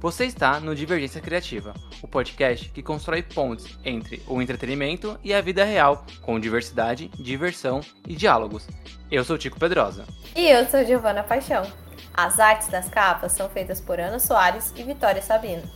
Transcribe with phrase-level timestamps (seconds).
[0.00, 5.40] Você está no Divergência Criativa, o podcast que constrói pontes entre o entretenimento e a
[5.40, 8.68] vida real, com diversidade, diversão e diálogos.
[9.10, 10.04] Eu sou Tico Pedrosa.
[10.36, 11.64] E eu sou Giovana Paixão.
[12.12, 15.68] As artes das capas são feitas por Ana Soares e Vitória Sabino.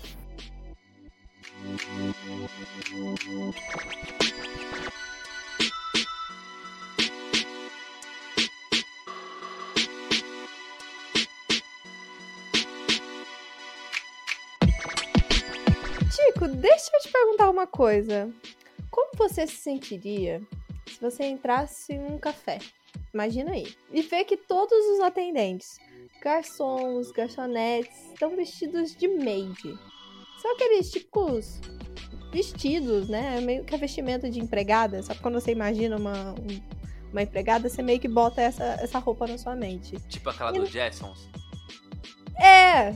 [16.10, 18.28] Tico, deixa eu te perguntar uma coisa.
[18.90, 20.42] Como você se sentiria
[20.86, 22.58] se você entrasse em um café?
[23.14, 23.74] Imagina aí.
[23.92, 25.78] E ver que todos os atendentes,
[26.20, 29.78] garçons, garçonetes, estão vestidos de maid.
[30.40, 31.60] São aqueles tipos
[32.32, 33.40] vestidos, né?
[33.40, 35.02] Meio que a vestimenta de empregada.
[35.02, 36.34] Só que quando você imagina uma,
[37.10, 39.98] uma empregada, você meio que bota essa, essa roupa na sua mente.
[40.08, 40.60] Tipo aquela e...
[40.60, 41.28] dos Jetsons.
[42.36, 42.94] É,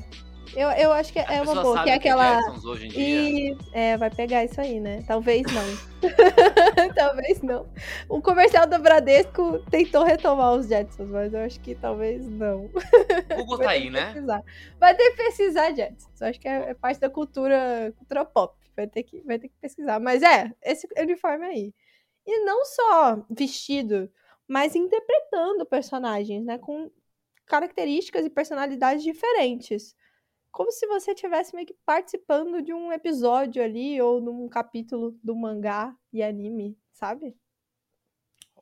[0.55, 2.41] eu, eu acho que a é uma boa, que é aquela.
[2.78, 5.03] Que e é, vai pegar isso aí, né?
[5.06, 6.03] Talvez não.
[6.95, 7.67] talvez não.
[8.08, 12.67] O comercial do Bradesco tentou retomar os Jetsons, mas eu acho que talvez não.
[12.67, 14.06] O Google tá aí, né?
[14.06, 14.45] Pesquisar.
[14.78, 16.20] Vai ter que pesquisar Jetsons.
[16.20, 18.55] Eu acho que é, é, parte da cultura, cultura pop.
[18.77, 20.00] Vai ter, que, vai ter que pesquisar.
[20.00, 21.75] Mas é, esse uniforme aí.
[22.27, 24.11] E não só vestido,
[24.47, 26.58] mas interpretando personagens, né?
[26.58, 26.91] Com
[27.47, 29.95] características e personalidades diferentes
[30.53, 35.34] como se você tivesse meio que participando de um episódio ali ou num capítulo do
[35.34, 37.34] mangá e anime, sabe?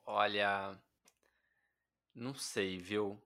[0.07, 0.81] Olha,
[2.15, 3.21] não sei, viu?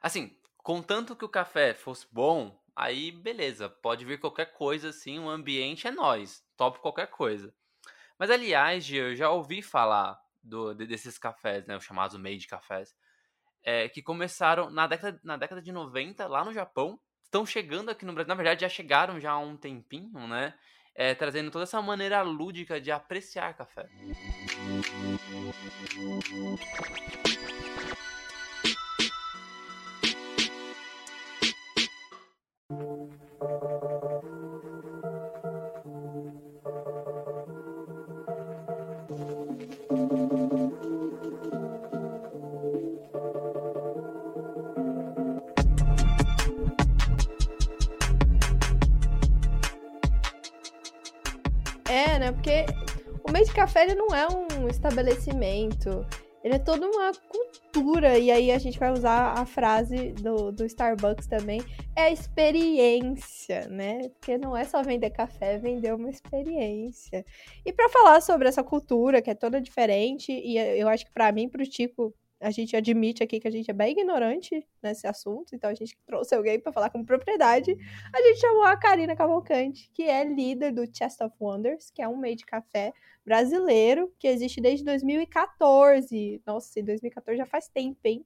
[0.00, 5.28] Assim, contanto que o café fosse bom, aí beleza, pode vir qualquer coisa assim, o
[5.28, 7.52] ambiente é nós, top qualquer coisa.
[8.16, 12.96] Mas aliás, eu já ouvi falar do, desses cafés, né, os chamados made cafés,
[13.64, 18.04] é, que começaram na década, na década de 90 lá no Japão estão chegando aqui
[18.04, 18.28] no Brasil.
[18.28, 20.54] Na verdade, já chegaram já há um tempinho, né?
[20.94, 23.86] É, trazendo toda essa maneira lúdica de apreciar café.
[53.86, 56.04] Ele não é um estabelecimento,
[56.42, 58.18] ele é toda uma cultura.
[58.18, 61.62] E aí a gente vai usar a frase do, do Starbucks também:
[61.94, 64.08] é experiência, né?
[64.10, 67.24] Porque não é só vender café, é vender uma experiência.
[67.64, 71.30] E para falar sobre essa cultura que é toda diferente, e eu acho que para
[71.32, 75.54] mim, pro Tico, a gente admite aqui que a gente é bem ignorante nesse assunto,
[75.54, 77.76] então a gente trouxe alguém para falar com propriedade.
[78.12, 82.08] A gente chamou a Karina Cavalcante, que é líder do Chest of Wonders, que é
[82.08, 82.92] um meio de café
[83.24, 86.42] brasileiro que existe desde 2014.
[86.46, 88.24] Nossa, 2014 já faz tempo, hein?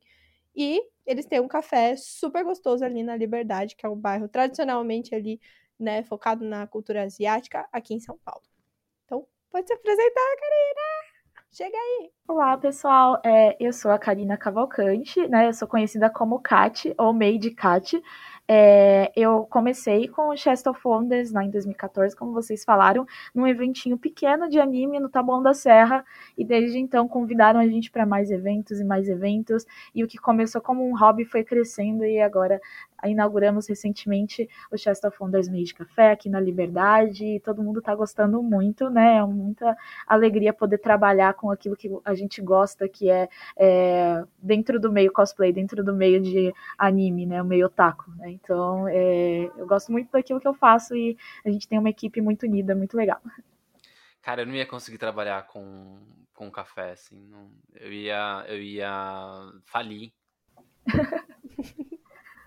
[0.55, 5.15] E eles têm um café super gostoso ali na Liberdade, que é um bairro tradicionalmente
[5.15, 5.41] ali,
[5.79, 8.43] né, focado na cultura asiática, aqui em São Paulo.
[9.05, 11.10] Então, pode se apresentar, Karina!
[11.53, 12.11] Chega aí!
[12.29, 13.21] Olá, pessoal.
[13.25, 15.49] É, eu sou a Karina Cavalcante, né?
[15.49, 18.01] Eu sou conhecida como Kat, ou Made Kat.
[18.53, 23.47] É, eu comecei com o Chest of Wonders lá em 2014, como vocês falaram, num
[23.47, 26.05] eventinho pequeno de anime no Taboão da Serra,
[26.37, 30.19] e desde então convidaram a gente para mais eventos e mais eventos, e o que
[30.19, 32.61] começou como um hobby foi crescendo, e agora
[33.05, 37.95] inauguramos recentemente o Chest of Wonders Made Café aqui na Liberdade, e todo mundo está
[37.95, 39.19] gostando muito, né?
[39.19, 39.77] É muita
[40.09, 45.13] alegria poder trabalhar com aquilo que a gente gosta, que é, é dentro do meio
[45.13, 47.41] cosplay, dentro do meio de anime, né?
[47.41, 48.40] O meio otaku, né?
[48.43, 52.21] Então, é, eu gosto muito daquilo que eu faço e a gente tem uma equipe
[52.21, 53.21] muito unida, muito legal.
[54.23, 55.99] Cara, eu não ia conseguir trabalhar com,
[56.35, 57.27] com café, assim.
[57.29, 60.13] Não, eu, ia, eu ia falir.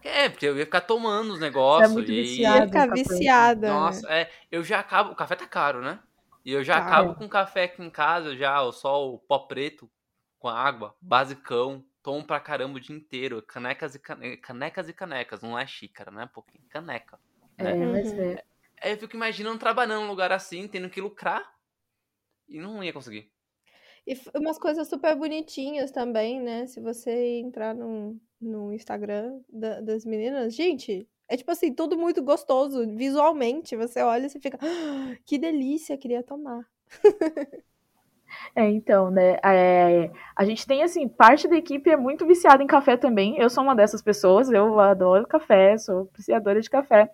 [0.05, 1.89] É, porque eu ia ficar tomando os negócios.
[1.89, 2.23] É muito e...
[2.23, 2.57] viciado.
[2.57, 3.69] Ia ficar viciada.
[3.69, 5.13] Nossa, é, eu já acabo.
[5.13, 5.97] O café tá caro, né?
[6.43, 6.87] E eu já tá.
[6.87, 9.89] acabo com café aqui em casa, já, só o pó preto
[10.37, 11.83] com água, basicão.
[12.03, 13.41] Tomo pra caramba o dia inteiro.
[13.41, 15.41] Canecas e canecas, canecas e canecas.
[15.41, 16.29] Não é xícara, né?
[16.33, 16.63] Pouquinho.
[16.69, 17.17] Caneca.
[17.57, 17.71] Né?
[17.71, 18.43] É, mas é.
[18.81, 18.93] é.
[18.93, 21.49] Eu fico imaginando trabalhando num lugar assim, tendo que lucrar.
[22.47, 23.31] E não ia conseguir.
[24.05, 26.67] E umas coisas super bonitinhas também, né?
[26.67, 30.53] Se você entrar no, no Instagram da, das meninas.
[30.53, 32.85] Gente, É tipo assim, tudo muito gostoso.
[32.97, 36.69] Visualmente, você olha e você fica, "Ah, que delícia, queria tomar.
[38.55, 39.37] É, então, né?
[39.43, 43.37] é, a gente tem, assim, parte da equipe é muito viciada em café também.
[43.37, 47.09] Eu sou uma dessas pessoas, eu adoro café, sou apreciadora de café.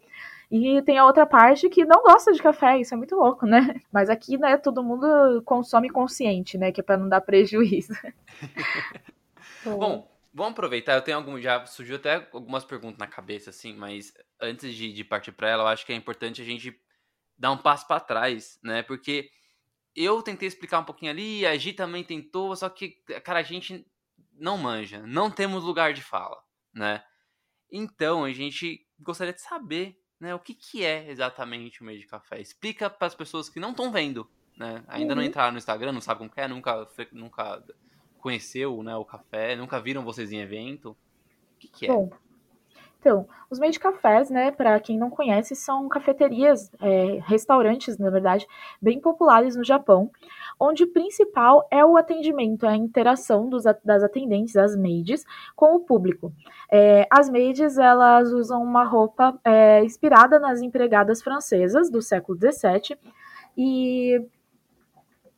[0.51, 3.60] E tem a outra parte que não gosta de café, isso é muito louco, né?
[3.94, 6.71] Mas aqui, né, todo mundo consome consciente, né?
[6.71, 7.94] Que é pra não dar prejuízo.
[9.63, 10.95] Bom, vamos aproveitar.
[10.95, 11.39] Eu tenho algum.
[11.39, 14.12] Já surgiu até algumas perguntas na cabeça, assim, mas
[14.42, 16.75] antes de, de partir para ela, eu acho que é importante a gente
[17.38, 18.81] dar um passo para trás, né?
[18.81, 19.30] Porque
[20.04, 22.92] eu tentei explicar um pouquinho ali, a Gi também tentou, só que,
[23.24, 23.86] cara, a gente
[24.34, 26.42] não manja, não temos lugar de fala,
[26.74, 27.04] né?
[27.72, 32.07] Então, a gente gostaria de saber, né, o que, que é exatamente o meio de
[32.07, 32.40] café.
[32.42, 34.84] Explica para as pessoas que não estão vendo, né?
[34.88, 35.28] Ainda não Uhum.
[35.28, 37.63] entraram no Instagram, não sabem como que é, nunca, nunca
[38.19, 40.92] conheceu, né, o café, nunca viram vocês em evento.
[40.92, 40.98] O
[41.60, 41.90] que, que é?
[41.90, 42.10] Bom,
[43.00, 48.10] então, os meios de cafés, né, para quem não conhece, são cafeterias, é, restaurantes, na
[48.10, 48.46] verdade,
[48.81, 50.12] bem populares no Japão,
[50.60, 55.24] onde o principal é o atendimento, a interação dos, das atendentes, as maids,
[55.56, 56.34] com o público.
[56.69, 62.98] É, as maids, elas usam uma roupa é, inspirada nas empregadas francesas do século XVII
[63.57, 64.22] e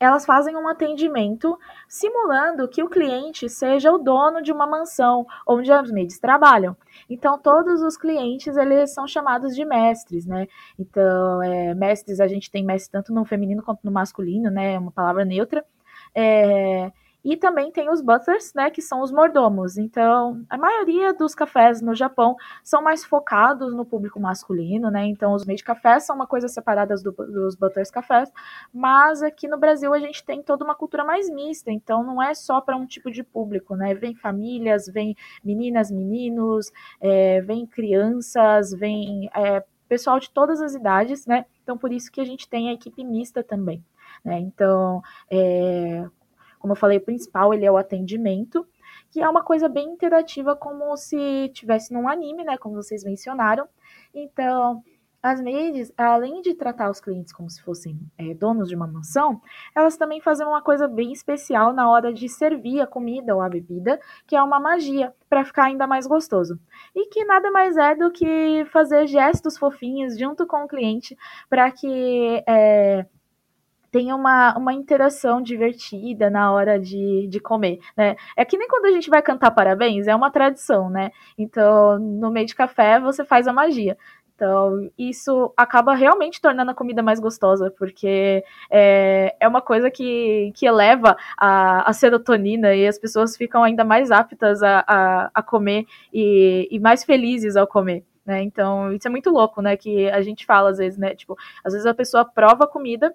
[0.01, 1.57] elas fazem um atendimento
[1.87, 6.75] simulando que o cliente seja o dono de uma mansão onde as maids trabalham.
[7.07, 10.47] Então, todos os clientes, eles são chamados de mestres, né?
[10.79, 14.73] Então, é, mestres, a gente tem mestre tanto no feminino quanto no masculino, né?
[14.73, 15.63] É uma palavra neutra.
[16.15, 16.91] É,
[17.23, 18.69] e também tem os butlers, né?
[18.71, 19.77] Que são os mordomos.
[19.77, 25.05] Então, a maioria dos cafés no Japão são mais focados no público masculino, né?
[25.05, 28.31] Então, os meios de café são uma coisa separada do, dos butlers cafés,
[28.73, 32.33] mas aqui no Brasil a gente tem toda uma cultura mais mista, então não é
[32.33, 33.93] só para um tipo de público, né?
[33.93, 41.25] Vem famílias, vem meninas, meninos, é, vem crianças, vem é, pessoal de todas as idades,
[41.25, 41.45] né?
[41.63, 43.83] Então por isso que a gente tem a equipe mista também,
[44.23, 44.39] né?
[44.39, 46.05] Então, é,
[46.61, 48.65] como eu falei, o principal ele é o atendimento,
[49.09, 52.57] que é uma coisa bem interativa, como se tivesse num anime, né?
[52.57, 53.67] Como vocês mencionaram.
[54.13, 54.83] Então,
[55.23, 59.41] as maids, além de tratar os clientes como se fossem é, donos de uma mansão,
[59.75, 63.49] elas também fazem uma coisa bem especial na hora de servir a comida ou a
[63.49, 66.59] bebida, que é uma magia, para ficar ainda mais gostoso.
[66.95, 71.17] E que nada mais é do que fazer gestos fofinhos junto com o cliente
[71.49, 73.05] para que é,
[73.91, 78.15] tenha uma, uma interação divertida na hora de, de comer, né?
[78.37, 81.11] É que nem quando a gente vai cantar parabéns, é uma tradição, né?
[81.37, 83.97] Então, no meio de café, você faz a magia.
[84.33, 90.51] Então, isso acaba realmente tornando a comida mais gostosa, porque é, é uma coisa que,
[90.55, 95.43] que eleva a, a serotonina e as pessoas ficam ainda mais aptas a, a, a
[95.43, 98.03] comer e, e mais felizes ao comer.
[98.25, 98.41] Né?
[98.41, 99.77] Então, isso é muito louco, né?
[99.77, 101.13] Que a gente fala às vezes, né?
[101.13, 103.13] Tipo, às vezes a pessoa prova a comida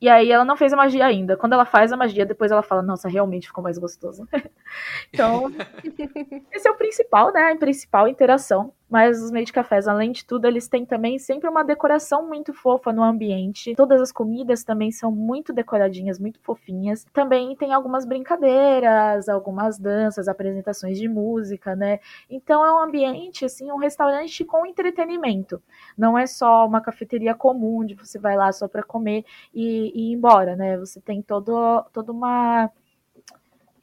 [0.00, 1.36] e aí ela não fez a magia ainda.
[1.36, 4.26] Quando ela faz a magia, depois ela fala, nossa, realmente ficou mais gostoso.
[5.12, 5.52] então,
[6.52, 7.52] esse é o principal, né?
[7.52, 8.72] A principal interação.
[8.90, 12.52] Mas os meios de cafés, além de tudo, eles têm também sempre uma decoração muito
[12.52, 13.74] fofa no ambiente.
[13.76, 17.06] Todas as comidas também são muito decoradinhas, muito fofinhas.
[17.12, 22.00] Também tem algumas brincadeiras, algumas danças, apresentações de música, né?
[22.28, 25.62] Então é um ambiente, assim, um restaurante com entretenimento.
[25.96, 30.10] Não é só uma cafeteria comum, onde você vai lá só para comer e, e
[30.10, 30.76] ir embora, né?
[30.78, 32.70] Você tem todo, toda uma.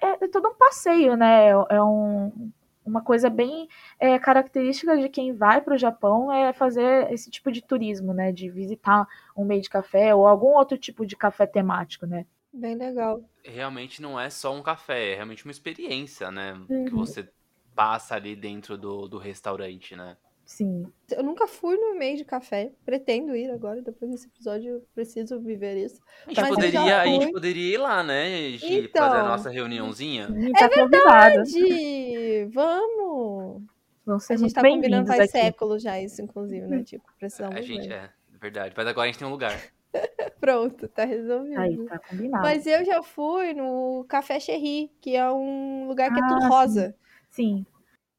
[0.01, 1.49] É, é todo um passeio, né?
[1.69, 2.51] É um,
[2.87, 3.67] uma coisa bem
[3.99, 8.31] é, característica de quem vai para o Japão é fazer esse tipo de turismo, né?
[8.31, 12.25] De visitar um meio de café ou algum outro tipo de café temático, né?
[12.51, 13.23] Bem legal.
[13.43, 16.53] Realmente não é só um café, é realmente uma experiência, né?
[16.85, 16.93] Que Uhum.
[16.93, 17.29] você
[17.73, 20.17] passa ali dentro do, do restaurante, né?
[20.47, 20.85] Sim.
[21.11, 22.71] Eu nunca fui no meio de café.
[22.85, 25.99] Pretendo ir agora, depois desse episódio, eu preciso viver isso.
[26.25, 29.03] A gente, Mas eu poderia, a gente poderia ir lá, né, Gi, Então.
[29.05, 30.29] fazer a nossa reuniãozinha.
[30.57, 31.43] É convidada.
[31.45, 33.61] Gi, vamos!
[34.05, 35.31] Vão ser A gente tá combinando faz aqui.
[35.31, 36.81] séculos já isso, inclusive, né?
[36.81, 37.93] Tipo, precisamos A gente, ver.
[37.95, 38.73] é, verdade.
[38.77, 39.59] Mas agora a gente tem um lugar.
[40.39, 41.59] Pronto, tá resolvido.
[41.59, 42.41] Aí, tá combinado.
[42.41, 46.41] Mas eu já fui no Café Cherry, que é um lugar que é Ah, tudo
[46.41, 46.47] sim.
[46.47, 46.95] rosa.
[47.29, 47.65] Sim.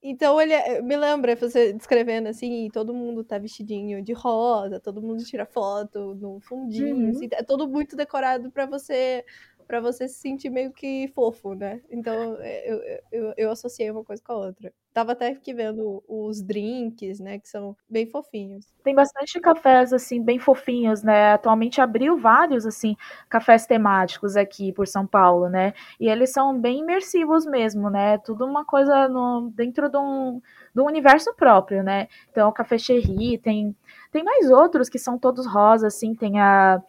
[0.03, 5.03] Então ele é- me lembra você descrevendo assim, todo mundo tá vestidinho de rosa, todo
[5.03, 7.11] mundo tira foto no fundinho, Uhum.
[7.11, 9.25] assim, é todo muito decorado pra você
[9.69, 11.83] pra você se sentir meio que fofo, né?
[11.91, 12.81] Então é, eu,
[13.13, 14.73] eu, eu associei uma coisa com a outra.
[14.95, 17.39] Tava até aqui vendo os drinks, né?
[17.39, 18.67] Que são bem fofinhos.
[18.83, 21.35] Tem bastante cafés, assim, bem fofinhos, né?
[21.35, 22.97] Atualmente abriu vários, assim,
[23.29, 25.75] cafés temáticos aqui por São Paulo, né?
[26.01, 28.17] E eles são bem imersivos mesmo, né?
[28.19, 30.41] Tudo uma coisa no, dentro de um,
[30.75, 32.09] de um universo próprio, né?
[32.31, 33.77] Então, o Café Cherry, tem,
[34.11, 36.83] tem mais outros que são todos rosa, assim, tem a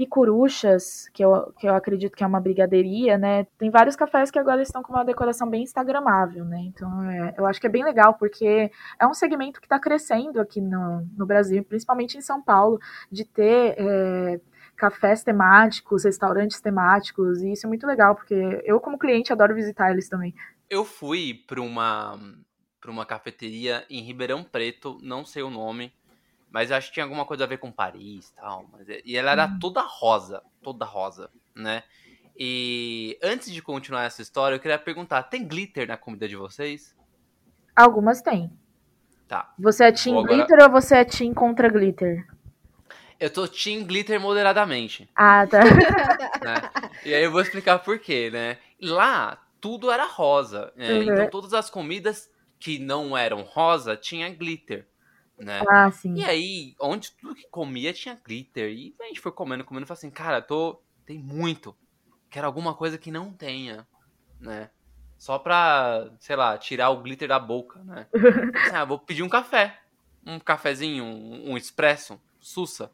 [0.00, 3.44] Picuruchas, que eu, que eu acredito que é uma brigadeiria, né?
[3.58, 6.58] Tem vários cafés que agora estão com uma decoração bem instagramável, né?
[6.62, 10.40] Então é, eu acho que é bem legal, porque é um segmento que está crescendo
[10.40, 12.78] aqui no, no Brasil, principalmente em São Paulo,
[13.12, 14.40] de ter é,
[14.74, 19.90] cafés temáticos, restaurantes temáticos, e isso é muito legal, porque eu, como cliente, adoro visitar
[19.90, 20.34] eles também.
[20.70, 22.18] Eu fui para uma,
[22.88, 25.92] uma cafeteria em Ribeirão Preto, não sei o nome,
[26.50, 28.66] mas acho que tinha alguma coisa a ver com Paris e tal.
[28.72, 29.58] Mas, é, e ela era Uhum.
[29.58, 31.82] toda rosa, toda rosa, né?
[32.38, 36.96] E antes de continuar essa história, eu queria perguntar: tem glitter na comida de vocês?
[37.76, 38.50] Algumas tem.
[39.28, 39.52] Tá.
[39.58, 42.26] Você é team Vou agora- glitter ou você é team contra glitter?
[43.18, 45.60] Eu tô team glitter moderadamente, Ah, tá.
[46.42, 46.90] né?
[47.04, 48.56] e aí eu vou explicar por quê, né?
[48.80, 50.72] Lá, tudo era rosa.
[50.74, 50.90] né?
[50.94, 51.02] Uhum.
[51.02, 54.88] Então todas as comidas que não eram rosa tinha glitter,
[55.40, 55.60] né?
[55.68, 56.14] Ah, sim.
[56.14, 58.70] E aí, onde tudo que comia tinha glitter.
[58.70, 60.80] E a gente foi comendo, comendo e falou assim, cara, tô.
[61.06, 61.76] Tem muito.
[62.28, 63.86] Quero alguma coisa que não tenha,
[64.38, 64.70] né?
[65.18, 68.06] Só pra, sei lá, tirar o glitter da boca, né?
[68.54, 69.78] Assim, ah, vou pedir um café.
[70.24, 72.90] Um cafezinho, um, um expresso, sussa.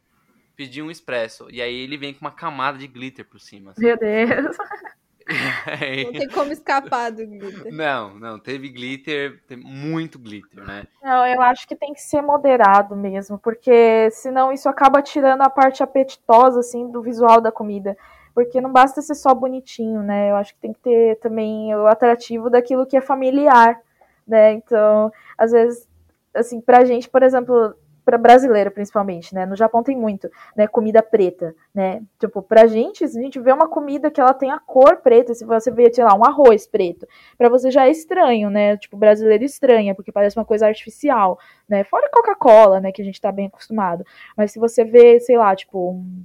[0.57, 1.49] Pedi um expresso.
[1.51, 3.73] E aí ele vem com uma camada de glitter por cima.
[3.73, 3.83] assim.
[3.83, 4.57] Meu Deus.
[6.05, 7.73] Não tem como escapar do glitter.
[7.73, 10.87] não, não, teve glitter, tem muito glitter, né?
[11.03, 15.51] Não, eu acho que tem que ser moderado mesmo, porque senão isso acaba tirando a
[15.51, 17.97] parte apetitosa, assim, do visual da comida.
[18.35, 20.31] Porque não basta ser só bonitinho, né?
[20.31, 23.81] Eu acho que tem que ter também o atrativo daquilo que é familiar,
[24.27, 24.53] né?
[24.53, 25.89] Então, às vezes,
[26.35, 27.75] assim, pra gente, por exemplo,
[28.07, 29.45] pra brasileiro principalmente, né?
[29.45, 30.69] No Japão tem muito, né?
[30.69, 32.01] Comida preta, né?
[32.21, 35.45] Tipo, pra gente, a gente vê uma comida que ela tem a cor preta, se
[35.45, 38.77] você vê, sei lá, um arroz preto, pra você já é estranho, né?
[38.77, 41.37] Tipo, brasileiro estranha, porque parece uma coisa artificial,
[41.69, 41.83] né?
[41.83, 42.93] Fora Coca-Cola, né?
[42.93, 44.05] Que a gente tá bem acostumado.
[44.37, 46.25] Mas se você vê, sei lá, tipo, um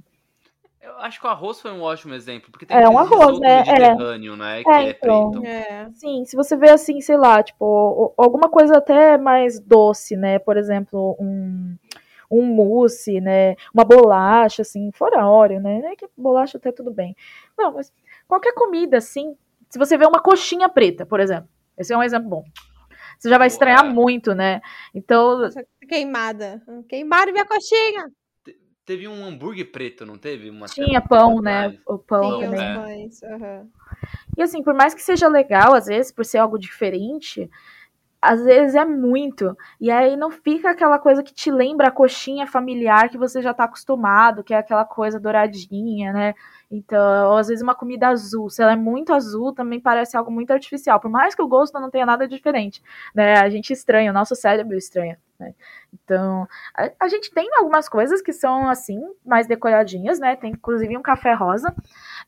[0.82, 3.60] Eu acho que o arroz foi um ótimo exemplo, porque tem É, um arroz, né?
[3.60, 3.72] É.
[3.72, 4.64] mediterrâneo, né?
[4.64, 5.30] Que é, então.
[5.30, 5.46] preto.
[5.46, 5.88] É.
[5.94, 10.40] Sim, se você vê assim, sei lá, tipo, alguma coisa até mais doce, né?
[10.40, 11.76] Por exemplo, um,
[12.28, 13.54] um mousse, né?
[13.72, 15.82] Uma bolacha, assim, fora óleo, né?
[15.84, 17.14] É que bolacha até tudo bem.
[17.56, 17.92] Não, mas
[18.26, 19.36] qualquer comida, assim,
[19.70, 21.48] se você vê uma coxinha preta, por exemplo,
[21.78, 22.44] esse é um exemplo bom.
[23.20, 23.54] Você já vai Boa.
[23.54, 24.60] estranhar muito, né?
[24.92, 25.48] Então,
[25.88, 26.60] queimada.
[26.88, 28.10] Queimaram minha coxinha.
[28.84, 30.50] Teve um hambúrguer preto, não teve?
[30.50, 31.78] Uma tinha pão, né?
[31.86, 32.74] O pão Tinha os também.
[32.74, 33.22] pães.
[33.22, 33.68] aham.
[34.36, 37.48] E assim, por mais que seja legal, às vezes, por ser algo diferente,
[38.22, 39.56] às vezes é muito.
[39.80, 43.52] E aí não fica aquela coisa que te lembra a coxinha familiar que você já
[43.52, 46.34] tá acostumado, que é aquela coisa douradinha, né?
[46.70, 50.30] Então, ou às vezes uma comida azul, se ela é muito azul, também parece algo
[50.30, 51.00] muito artificial.
[51.00, 52.80] Por mais que o gosto não tenha nada diferente,
[53.14, 53.40] né?
[53.40, 55.54] A gente estranha, o nosso cérebro estranha, né?
[55.92, 56.46] Então,
[56.76, 60.36] a, a gente tem algumas coisas que são assim, mais decoradinhas, né?
[60.36, 61.74] Tem inclusive um café rosa,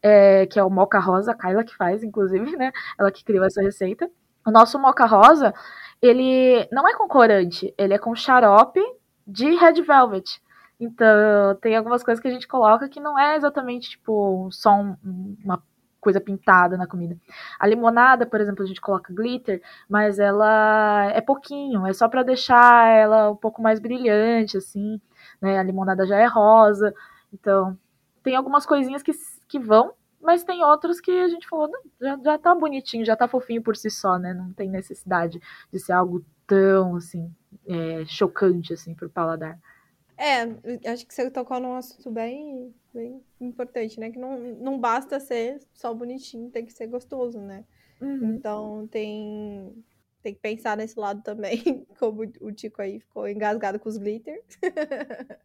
[0.02, 2.72] é, que é o moca rosa, a Kyla que faz, inclusive, né?
[2.98, 4.10] Ela que criou essa receita.
[4.46, 5.54] O nosso moca rosa,
[6.02, 8.80] ele não é com corante, ele é com xarope
[9.26, 10.42] de red velvet.
[10.78, 14.96] Então, tem algumas coisas que a gente coloca que não é exatamente, tipo, só um-
[15.44, 15.62] uma
[16.04, 17.16] coisa pintada na comida.
[17.58, 22.22] A limonada, por exemplo, a gente coloca glitter, mas ela é pouquinho, é só para
[22.22, 25.00] deixar ela um pouco mais brilhante, assim,
[25.40, 25.58] né?
[25.58, 26.94] A limonada já é rosa.
[27.32, 27.76] Então,
[28.22, 29.12] tem algumas coisinhas que,
[29.48, 33.16] que vão, mas tem outros que a gente falou, não, já, já tá bonitinho, já
[33.16, 34.32] tá fofinho por si só, né?
[34.34, 35.40] Não tem necessidade
[35.72, 37.34] de ser algo tão, assim,
[37.66, 39.58] é, chocante, assim, pro paladar.
[40.16, 40.42] É,
[40.90, 44.10] acho que você tocou num assunto bem, bem importante, né?
[44.10, 47.64] Que não, não basta ser só bonitinho, tem que ser gostoso, né?
[48.00, 48.34] Uhum.
[48.34, 49.84] Então tem,
[50.22, 54.42] tem que pensar nesse lado também, como o Tico aí ficou engasgado com os glitter.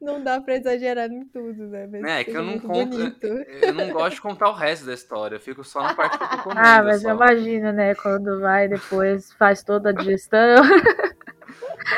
[0.00, 1.86] não dá pra exagerar em tudo, né?
[1.86, 2.96] Mas É, que eu não conto.
[2.96, 6.24] Eu não gosto de contar o resto da história, eu fico só na parte que
[6.24, 6.60] eu tô comendo.
[6.60, 7.10] Ah, mas só.
[7.10, 7.94] eu imagino, né?
[7.94, 10.62] Quando vai depois, faz toda a digestão.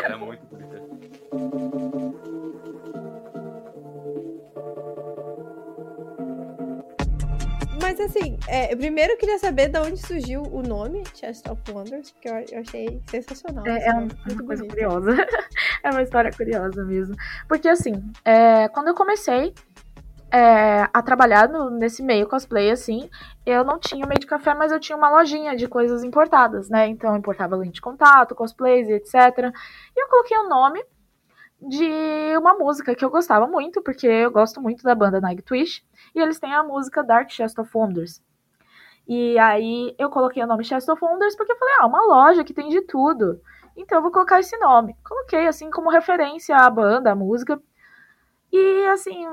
[0.02, 0.47] Era muito
[8.08, 12.28] assim, é, primeiro eu queria saber de onde surgiu o nome Chest of Wonders, porque
[12.28, 13.66] eu, eu achei sensacional.
[13.66, 14.74] É, esse é nome, um- muito uma coisa bonito.
[14.74, 15.16] curiosa.
[15.82, 17.14] é uma história curiosa mesmo.
[17.48, 17.92] Porque assim,
[18.24, 19.54] é, quando eu comecei,
[20.30, 23.08] é, a trabalhar no, nesse meio cosplay, assim,
[23.46, 26.86] eu não tinha meio de café, mas eu tinha uma lojinha de coisas importadas, né?
[26.88, 29.14] Então eu importava lente de contato, cosplays e etc.
[29.96, 30.84] E eu coloquei o nome
[31.60, 35.84] de uma música que eu gostava muito, porque eu gosto muito da banda Nightwish,
[36.14, 38.22] e eles têm a música Dark Chest of Wonders.
[39.06, 42.44] E aí eu coloquei o nome Chest of Wonders porque eu falei, ah, uma loja
[42.44, 43.40] que tem de tudo.
[43.74, 44.94] Então eu vou colocar esse nome.
[45.02, 47.60] Coloquei assim como referência à banda, à música.
[48.52, 49.26] E assim,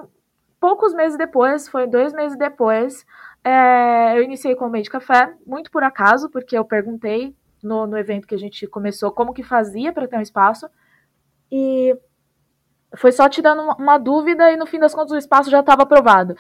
[0.60, 3.06] poucos meses depois, foi dois meses depois,
[3.44, 7.86] é, eu iniciei com o meio de café, muito por acaso, porque eu perguntei no,
[7.86, 10.68] no evento que a gente começou como que fazia para ter um espaço.
[11.52, 11.96] E
[12.98, 15.84] foi só te dando uma, dúvida e no fim das contas o espaço já estava
[15.84, 16.36] aprovado.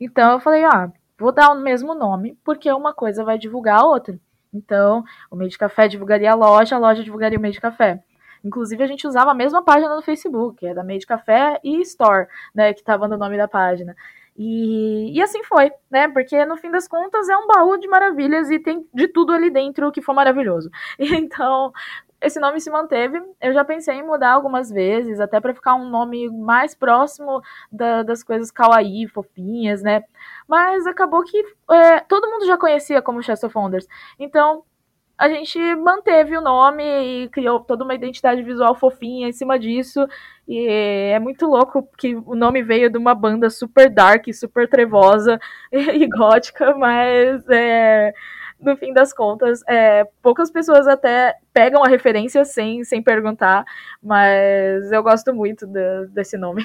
[0.00, 3.84] Então eu falei, ah, vou dar o mesmo nome, porque uma coisa vai divulgar a
[3.84, 4.18] outra.
[4.52, 8.02] Então, o meio de café divulgaria a loja, a loja divulgaria o meio de café.
[8.44, 12.26] Inclusive, a gente usava a mesma página no Facebook, é da Made Café e Store,
[12.54, 13.94] né, que estava no nome da página.
[14.36, 16.08] E, e assim foi, né?
[16.08, 19.50] Porque no fim das contas é um baú de maravilhas e tem de tudo ali
[19.50, 20.70] dentro que for maravilhoso.
[20.98, 21.72] Então,
[22.20, 23.20] esse nome se manteve.
[23.40, 28.02] Eu já pensei em mudar algumas vezes, até para ficar um nome mais próximo da,
[28.02, 30.04] das coisas kawaii, fofinhas, né?
[30.46, 31.38] Mas acabou que
[31.70, 33.86] é, todo mundo já conhecia como Chest of Wonders.
[34.18, 34.64] Então,
[35.20, 40.06] a gente manteve o nome e criou toda uma identidade visual fofinha em cima disso.
[40.48, 45.38] E é muito louco que o nome veio de uma banda super dark, super trevosa
[45.70, 48.14] e gótica, mas é,
[48.60, 53.64] no fim das contas, é, poucas pessoas até pegam a referência sem, sem perguntar,
[54.02, 56.64] mas eu gosto muito de, desse nome.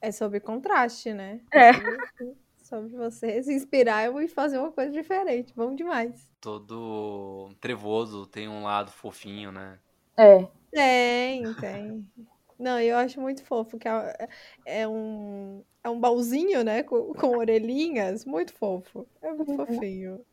[0.00, 1.40] É sobre contraste, né?
[1.50, 1.70] É.
[1.70, 5.52] é sobre, sobre você se inspirar e fazer uma coisa diferente.
[5.56, 9.80] Bom demais todo trevoso, tem um lado fofinho, né?
[10.16, 10.46] É.
[10.70, 12.06] Tem, tem.
[12.56, 14.28] Não, eu acho muito fofo, que é,
[14.64, 19.04] é um, é um baúzinho, né, com, com orelhinhas, muito fofo.
[19.20, 19.66] É muito uhum.
[19.66, 20.24] fofinho.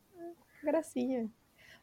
[0.64, 1.30] Gracinha.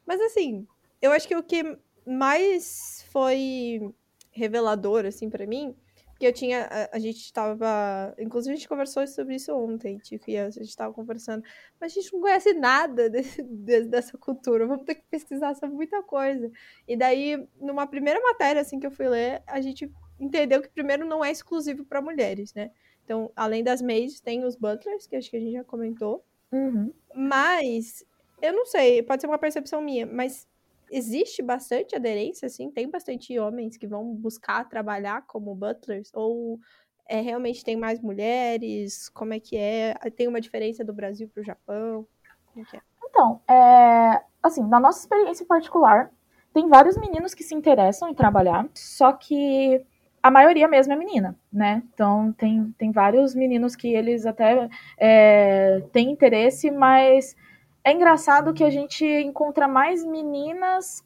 [0.05, 0.67] Mas assim,
[1.01, 3.93] eu acho que o que mais foi
[4.31, 5.75] revelador, assim, para mim,
[6.21, 10.29] que eu tinha, a, a gente estava, inclusive a gente conversou sobre isso ontem, tipo,
[10.29, 11.43] e a gente estava conversando,
[11.79, 16.03] mas a gente não conhece nada desse, dessa cultura, vamos ter que pesquisar sobre muita
[16.03, 16.51] coisa.
[16.87, 21.05] E daí, numa primeira matéria, assim, que eu fui ler, a gente entendeu que primeiro
[21.05, 22.69] não é exclusivo para mulheres, né?
[23.03, 26.23] Então, além das maids, tem os butlers, que acho que a gente já comentou.
[26.51, 26.93] Uhum.
[27.15, 28.05] Mas,
[28.41, 30.47] eu não sei, pode ser uma percepção minha, mas
[30.91, 32.69] existe bastante aderência, assim?
[32.69, 36.11] Tem bastante homens que vão buscar trabalhar como butlers?
[36.13, 36.59] Ou
[37.07, 39.09] é, realmente tem mais mulheres?
[39.09, 39.93] Como é que é?
[40.15, 42.07] Tem uma diferença do Brasil para o Japão?
[42.53, 46.11] Como é, é Então, é, assim, na nossa experiência particular,
[46.53, 49.81] tem vários meninos que se interessam em trabalhar, só que
[50.21, 51.81] a maioria mesmo é menina, né?
[51.93, 57.35] Então tem, tem vários meninos que eles até é, têm interesse, mas
[57.83, 61.03] é engraçado que a gente encontra mais meninas,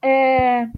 [0.00, 0.68] é,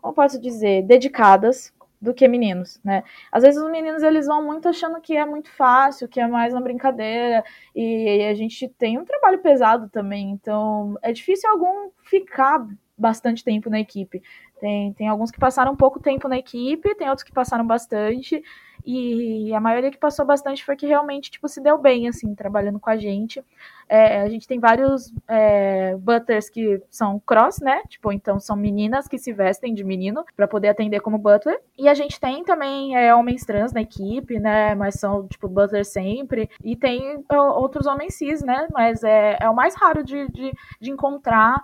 [0.00, 3.02] como posso dizer, dedicadas do que meninos, né?
[3.30, 6.52] Às vezes os meninos eles vão muito achando que é muito fácil, que é mais
[6.54, 12.64] uma brincadeira, e a gente tem um trabalho pesado também, então é difícil algum ficar
[12.96, 14.22] bastante tempo na equipe.
[14.60, 18.42] Tem, tem alguns que passaram pouco tempo na equipe, tem outros que passaram bastante,
[18.90, 22.80] e a maioria que passou bastante foi que realmente, tipo, se deu bem, assim, trabalhando
[22.80, 23.44] com a gente.
[23.86, 27.82] É, a gente tem vários é, butlers que são cross, né?
[27.86, 31.60] Tipo, então são meninas que se vestem de menino para poder atender como butler.
[31.76, 34.74] E a gente tem também é, homens trans na equipe, né?
[34.74, 36.48] Mas são, tipo, butlers sempre.
[36.64, 38.68] E tem outros homens cis, né?
[38.72, 41.62] Mas é, é o mais raro de, de, de encontrar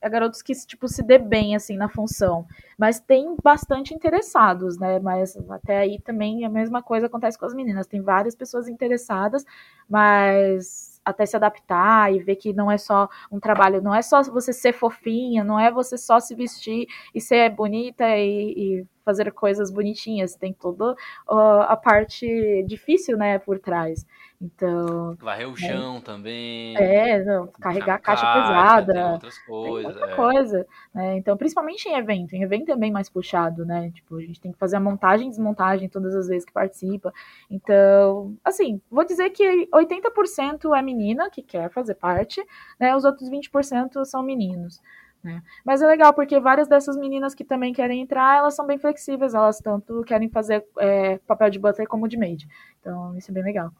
[0.00, 2.46] é, é garotos que tipo se dê bem assim na função,
[2.78, 4.98] mas tem bastante interessados, né?
[4.98, 9.44] Mas até aí também a mesma coisa acontece com as meninas, tem várias pessoas interessadas,
[9.88, 14.22] mas até se adaptar e ver que não é só um trabalho, não é só
[14.22, 19.32] você ser fofinha, não é você só se vestir e ser bonita e, e fazer
[19.32, 20.92] coisas bonitinhas, tem toda
[21.28, 24.06] uh, a parte difícil, né, por trás.
[24.40, 25.14] Então.
[25.20, 25.56] Varrer o é.
[25.56, 26.74] chão também.
[26.76, 29.12] É, não, carregar caixa, caixa pesada.
[29.12, 29.94] Outras coisas.
[29.94, 30.16] outra é.
[30.16, 30.66] coisa.
[30.94, 31.16] Né?
[31.18, 32.34] Então, principalmente em evento.
[32.34, 33.90] Em evento é bem mais puxado, né?
[33.90, 37.12] Tipo, a gente tem que fazer a montagem e desmontagem todas as vezes que participa.
[37.50, 42.42] Então, assim, vou dizer que 80% é menina que quer fazer parte,
[42.78, 42.96] né?
[42.96, 44.80] Os outros 20% são meninos.
[45.22, 45.42] Né?
[45.62, 49.34] Mas é legal porque várias dessas meninas que também querem entrar, elas são bem flexíveis,
[49.34, 52.48] elas tanto querem fazer é, papel de butler como de maid.
[52.80, 53.70] Então, isso é bem legal.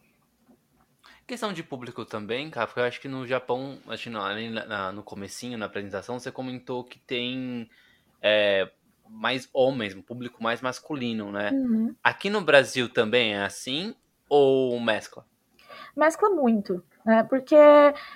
[1.31, 4.91] Questão de público também, cara, porque eu acho que no Japão, acho que ali na,
[4.91, 7.71] no comecinho, na apresentação, você comentou que tem
[8.21, 8.69] é,
[9.09, 11.51] mais homens, um público mais masculino, né?
[11.53, 11.95] Uhum.
[12.03, 13.95] Aqui no Brasil também é assim?
[14.31, 15.27] ou mescla?
[15.97, 17.23] Mescla muito, né?
[17.25, 17.57] Porque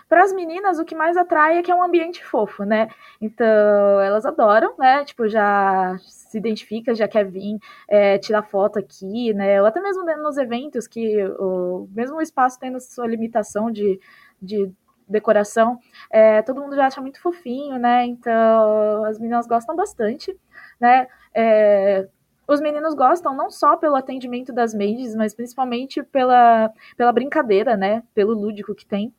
[0.09, 2.89] para as meninas o que mais atrai é que é um ambiente fofo, né?
[3.21, 3.47] Então
[4.01, 5.05] elas adoram, né?
[5.05, 7.59] Tipo, já se identifica, já quer vir
[7.89, 9.61] é, tirar foto aqui, né?
[9.61, 14.01] Ou até mesmo nos eventos que o mesmo o espaço tendo sua limitação de,
[14.41, 14.71] de
[15.09, 15.79] decoração,
[16.11, 18.07] é, todo mundo já acha muito fofinho, né?
[18.07, 20.37] Então as meninas gostam bastante,
[20.81, 21.07] né?
[21.35, 22.09] É,
[22.47, 28.03] os meninos gostam não só pelo atendimento das maids, mas principalmente pela, pela brincadeira, né?
[28.15, 29.13] Pelo lúdico que tem.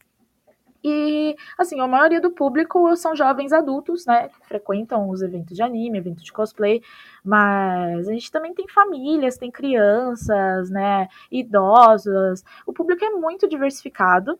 [0.88, 4.30] E, assim, a maioria do público são jovens adultos, né?
[4.30, 6.80] Que frequentam os eventos de anime, eventos de cosplay.
[7.24, 11.08] Mas a gente também tem famílias, tem crianças, né?
[11.32, 12.44] Idosos.
[12.68, 14.40] O público é muito diversificado.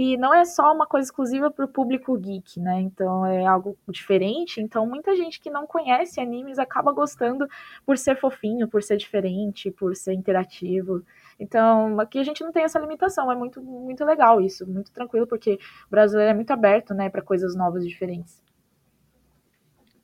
[0.00, 2.80] E não é só uma coisa exclusiva para o público geek, né?
[2.82, 4.60] Então é algo diferente.
[4.60, 7.48] Então muita gente que não conhece animes acaba gostando
[7.84, 11.02] por ser fofinho, por ser diferente, por ser interativo.
[11.36, 13.32] Então aqui a gente não tem essa limitação.
[13.32, 15.58] É muito, muito legal isso, muito tranquilo, porque
[15.88, 18.40] o brasileiro é muito aberto, né, para coisas novas e diferentes.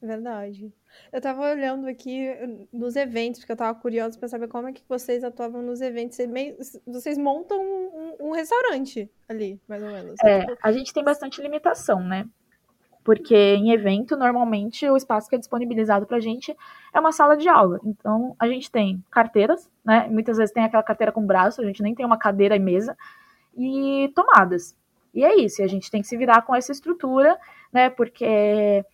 [0.05, 0.71] Verdade.
[1.11, 4.73] Eu tava olhando aqui eh, nos eventos, porque eu tava curiosa para saber como é
[4.73, 6.17] que vocês atuavam nos eventos.
[6.17, 10.17] Vocês, meio, vocês montam um, um, restaurante ali, mais ou menos.
[10.23, 12.29] É, a gente tem bastante limitação, né?
[13.03, 16.55] Porque em evento, normalmente, o espaço que é disponibilizado pra gente
[16.93, 17.81] é uma sala de aula.
[17.83, 20.07] Então, a gente tem carteiras, né?
[20.11, 22.95] Muitas vezes tem aquela carteira com braço, a gente nem tem uma cadeira e mesa,
[23.57, 24.77] e tomadas.
[25.14, 27.38] E é isso, e a gente tem que se virar com essa estrutura,
[27.73, 27.88] né?
[27.88, 28.85] Porque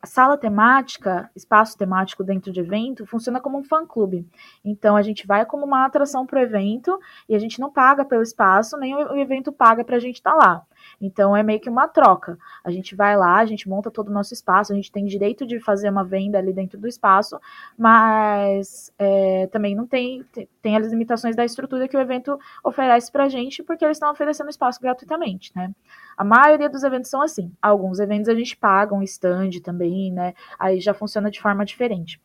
[0.00, 4.26] a sala temática, espaço temático dentro de evento, funciona como um fã-clube.
[4.64, 8.04] Então, a gente vai como uma atração para o evento e a gente não paga
[8.04, 10.66] pelo espaço, nem o evento paga para a gente estar tá lá.
[11.00, 12.38] Então é meio que uma troca.
[12.64, 15.46] A gente vai lá, a gente monta todo o nosso espaço, a gente tem direito
[15.46, 17.38] de fazer uma venda ali dentro do espaço,
[17.76, 20.24] mas é, também não tem,
[20.60, 24.50] tem as limitações da estrutura que o evento oferece pra gente, porque eles estão oferecendo
[24.50, 25.72] espaço gratuitamente, né?
[26.16, 27.52] A maioria dos eventos são assim.
[27.62, 30.34] Alguns eventos a gente paga um stand também, né?
[30.58, 32.20] Aí já funciona de forma diferente.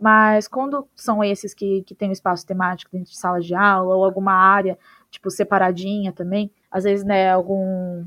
[0.00, 3.96] Mas quando são esses que, que tem um espaço temático dentro de sala de aula
[3.96, 4.78] ou alguma área,
[5.10, 8.04] tipo, separadinha também, às vezes, né, algum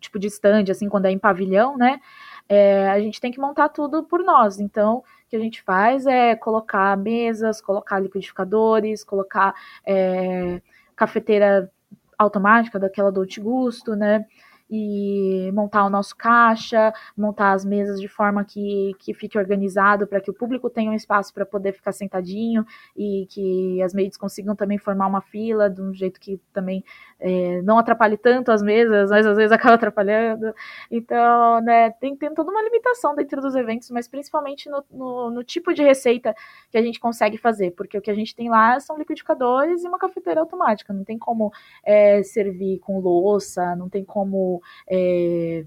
[0.00, 2.00] tipo de stand, assim, quando é em pavilhão, né,
[2.48, 4.58] é, a gente tem que montar tudo por nós.
[4.58, 9.54] Então, o que a gente faz é colocar mesas, colocar liquidificadores, colocar
[9.86, 10.60] é,
[10.96, 11.70] cafeteira
[12.18, 14.26] automática daquela do Gusto, né,
[14.74, 20.18] e montar o nosso caixa, montar as mesas de forma que, que fique organizado para
[20.18, 22.64] que o público tenha um espaço para poder ficar sentadinho
[22.96, 26.82] e que as maids consigam também formar uma fila de um jeito que também
[27.20, 30.54] é, não atrapalhe tanto as mesas, mas às vezes acaba atrapalhando.
[30.90, 35.44] Então, né, tem, tem toda uma limitação dentro dos eventos, mas principalmente no, no, no
[35.44, 36.34] tipo de receita
[36.70, 39.88] que a gente consegue fazer, porque o que a gente tem lá são liquidificadores e
[39.88, 41.52] uma cafeteira automática, não tem como
[41.84, 45.64] é, servir com louça, não tem como é,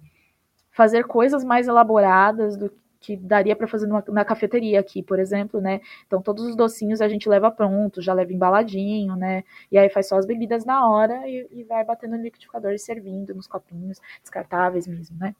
[0.72, 2.72] fazer coisas mais elaboradas do
[3.06, 5.80] que daria para fazer numa, na cafeteria aqui, por exemplo, né?
[6.08, 9.44] Então todos os docinhos a gente leva pronto, já leva embaladinho, né?
[9.72, 12.80] E aí faz só as bebidas na hora e, e vai batendo no liquidificador e
[12.80, 15.36] servindo nos copinhos descartáveis mesmo, né?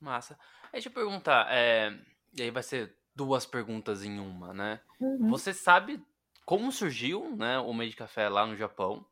[0.00, 0.38] Massa.
[0.70, 1.92] Deixa eu perguntar, é...
[2.32, 4.80] e aí vai ser duas perguntas em uma, né?
[5.00, 5.28] Uhum.
[5.28, 6.00] Você sabe
[6.44, 9.04] como surgiu, né, o meio de café lá no Japão?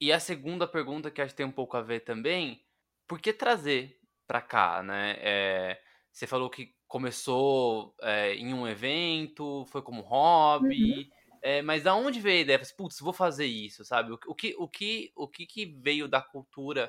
[0.00, 2.60] E a segunda pergunta que acho que tem um pouco a ver também,
[3.10, 5.16] por que trazer para cá, né?
[5.18, 5.80] É,
[6.12, 11.38] você falou que começou é, em um evento, foi como hobby, uhum.
[11.42, 12.60] é, mas da onde veio a ideia?
[12.78, 14.12] Putz, vou fazer isso, sabe?
[14.12, 16.88] O, o, que, o, que, o que, que veio da cultura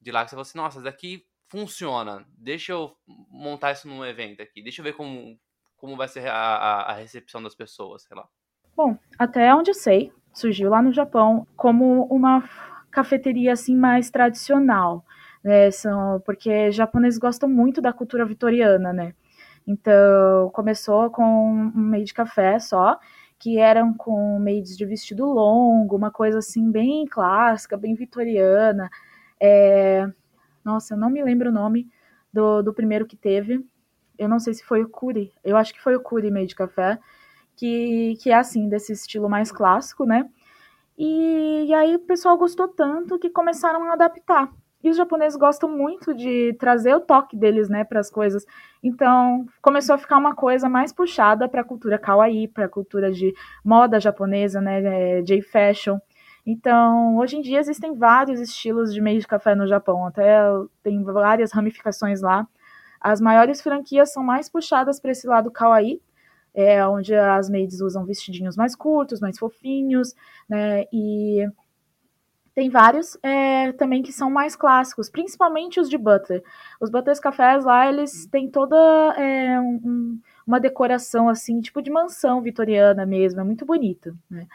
[0.00, 2.96] de lá que você falou assim, nossa, isso daqui funciona, deixa eu
[3.28, 5.36] montar isso num evento aqui, deixa eu ver como,
[5.76, 8.28] como vai ser a, a, a recepção das pessoas, sei lá.
[8.76, 12.48] Bom, até onde eu sei, surgiu lá no Japão como uma
[12.92, 15.04] cafeteria assim mais tradicional,
[15.46, 15.70] né?
[15.70, 19.14] São, porque japoneses gostam muito da cultura vitoriana, né?
[19.66, 22.98] Então começou com um meio de café só,
[23.38, 28.90] que eram com meios de vestido longo, uma coisa assim bem clássica, bem vitoriana.
[29.40, 30.08] É...
[30.64, 31.88] Nossa, eu não me lembro o nome
[32.32, 33.64] do, do primeiro que teve.
[34.18, 35.32] Eu não sei se foi o Curi.
[35.44, 36.98] Eu acho que foi o Curi meio de café
[37.56, 40.28] que, que é assim, desse estilo mais clássico, né?
[40.98, 44.52] E, e aí o pessoal gostou tanto que começaram a adaptar.
[44.82, 48.44] E os japoneses gostam muito de trazer o toque deles, né, para as coisas.
[48.82, 53.10] Então, começou a ficar uma coisa mais puxada para a cultura kawaii, para a cultura
[53.10, 53.34] de
[53.64, 55.98] moda japonesa, né, J-fashion.
[56.46, 60.40] Então, hoje em dia existem vários estilos de meio de café no Japão, até
[60.82, 62.46] tem várias ramificações lá.
[63.00, 66.00] As maiores franquias são mais puxadas para esse lado kawaii,
[66.54, 70.14] é, onde as maids usam vestidinhos mais curtos, mais fofinhos,
[70.48, 70.84] né?
[70.92, 71.46] E
[72.56, 76.42] tem vários é, também que são mais clássicos, principalmente os de Butler.
[76.80, 78.74] Os Butlers Cafés lá, eles têm toda
[79.18, 84.46] é, um, uma decoração assim, tipo de mansão vitoriana mesmo, é muito bonito, né?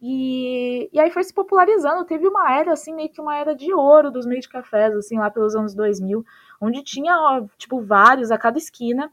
[0.00, 3.72] E, e aí foi se popularizando, teve uma era, assim, meio que uma era de
[3.72, 6.22] ouro dos meios de cafés, assim, lá pelos anos 2000,
[6.60, 9.10] onde tinha, ó, tipo, vários a cada esquina.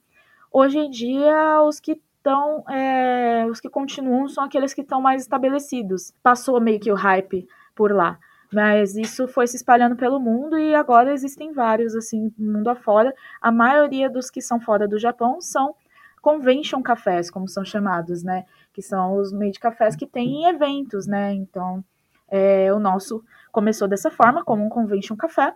[0.52, 5.21] Hoje em dia, os que estão, é, os que continuam são aqueles que estão mais
[5.21, 6.13] estabelecidos.
[6.21, 8.17] Passou meio que o hype por lá.
[8.51, 13.13] Mas isso foi se espalhando pelo mundo e agora existem vários, assim, mundo afora.
[13.41, 15.75] A maioria dos que são fora do Japão são
[16.21, 18.45] convention cafés, como são chamados, né?
[18.73, 21.33] Que são os made cafés que têm eventos, né?
[21.33, 21.83] Então,
[22.29, 25.53] é, o nosso começou dessa forma, como um convention café,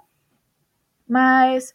[1.07, 1.73] mas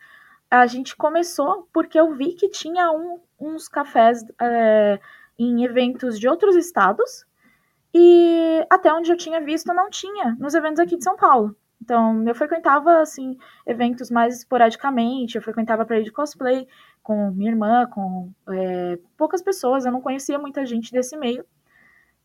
[0.50, 5.00] a gente começou porque eu vi que tinha um, uns cafés é,
[5.38, 7.26] em eventos de outros estados
[7.94, 11.56] e até onde eu tinha visto não tinha nos eventos aqui de São Paulo.
[11.80, 16.66] Então, eu frequentava, assim, eventos mais esporadicamente, eu frequentava para ir de cosplay
[17.02, 21.44] com minha irmã, com é, poucas pessoas, eu não conhecia muita gente desse meio.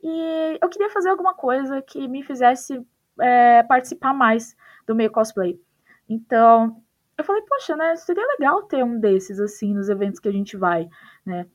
[0.02, 2.82] E eu queria fazer alguma coisa que me fizesse
[3.20, 4.56] é, participar mais
[4.88, 5.60] do meio cosplay.
[6.08, 6.82] Então,
[7.18, 10.56] eu falei, poxa, né, seria legal ter um desses, assim, nos eventos que a gente
[10.56, 10.88] vai,
[11.26, 11.46] né.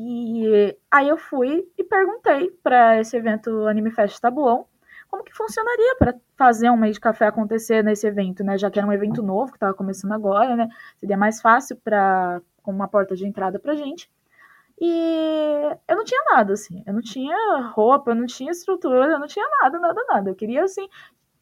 [0.00, 4.64] E aí eu fui e perguntei para esse evento Anime Fest Tabuão
[5.08, 8.56] como que funcionaria para fazer um meio de café acontecer nesse evento, né?
[8.56, 10.68] Já que era um evento novo que estava começando agora, né?
[10.98, 14.08] Seria mais fácil para uma porta de entrada para gente.
[14.80, 16.84] E eu não tinha nada, assim.
[16.86, 17.36] Eu não tinha
[17.74, 20.30] roupa, eu não tinha estrutura, eu não tinha nada, nada, nada.
[20.30, 20.88] Eu queria, assim,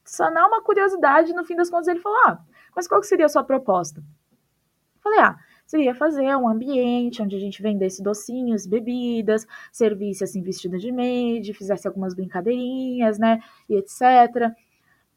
[0.03, 1.35] sanar uma curiosidade.
[1.35, 2.39] No fim das contas, ele falou: Ah,
[2.75, 4.01] mas qual que seria a sua proposta?
[4.01, 5.37] Eu falei: Ah,
[5.67, 11.53] seria fazer um ambiente onde a gente vendesse docinhos, bebidas, servisse assim vestida de maid,
[11.55, 14.53] fizesse algumas brincadeirinhas, né, e etc.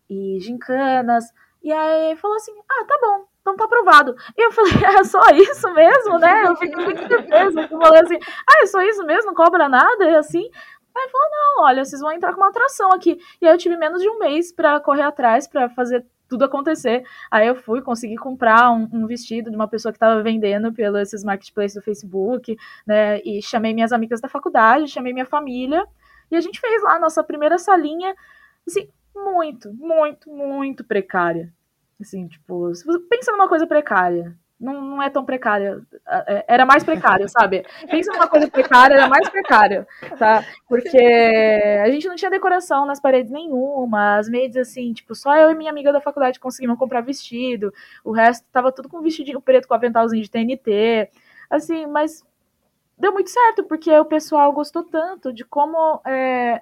[0.09, 1.25] E gincanas.
[1.61, 4.15] E aí falou assim: "Ah, tá bom, então tá aprovado".
[4.37, 6.47] E eu falei: "É só isso mesmo, né?".
[6.47, 10.05] Eu fiquei muito surpresa, eu falei assim: "Ah, é só isso mesmo, não cobra nada?".
[10.09, 10.49] E assim,
[10.95, 13.17] Aí falou: não, olha, vocês vão entrar com uma atração aqui.
[13.41, 17.03] E aí eu tive menos de um mês para correr atrás, para fazer tudo acontecer.
[17.29, 21.01] Aí eu fui, consegui comprar um, um vestido de uma pessoa que estava vendendo pelos
[21.01, 23.19] esses marketplaces do Facebook, né?
[23.21, 25.85] E chamei minhas amigas da faculdade, chamei minha família.
[26.31, 28.15] E a gente fez lá a nossa primeira salinha,
[28.67, 31.51] assim, muito, muito, muito precária.
[31.99, 32.71] Assim, tipo,
[33.09, 35.81] pensa numa coisa precária não, não é tão precária.
[36.27, 37.65] É, era mais precário, sabe?
[37.89, 40.43] Pensa numa coisa precária, era mais precário, tá?
[40.67, 40.97] Porque
[41.83, 45.55] a gente não tinha decoração nas paredes nenhuma, as maids, assim, tipo, só eu e
[45.55, 49.73] minha amiga da faculdade conseguimos comprar vestido, o resto tava tudo com vestidinho preto com
[49.73, 51.09] aventalzinho de TNT,
[51.49, 52.25] assim, mas
[52.97, 56.61] deu muito certo, porque o pessoal gostou tanto de como é,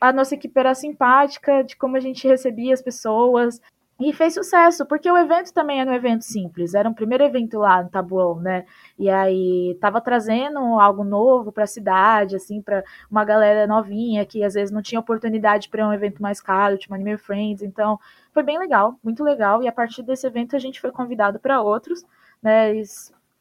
[0.00, 3.60] a nossa equipe era simpática, de como a gente recebia as pessoas,
[4.00, 7.58] e fez sucesso, porque o evento também era um evento simples, era um primeiro evento
[7.58, 8.66] lá no Tabuão, né?
[8.98, 14.42] E aí tava trazendo algo novo para a cidade, assim, para uma galera novinha que
[14.42, 17.62] às vezes não tinha oportunidade para um evento mais caro, tipo Anime Friends.
[17.62, 17.98] Então,
[18.32, 19.62] foi bem legal, muito legal.
[19.62, 22.04] E a partir desse evento a gente foi convidado para outros,
[22.42, 22.74] né?
[22.74, 22.82] E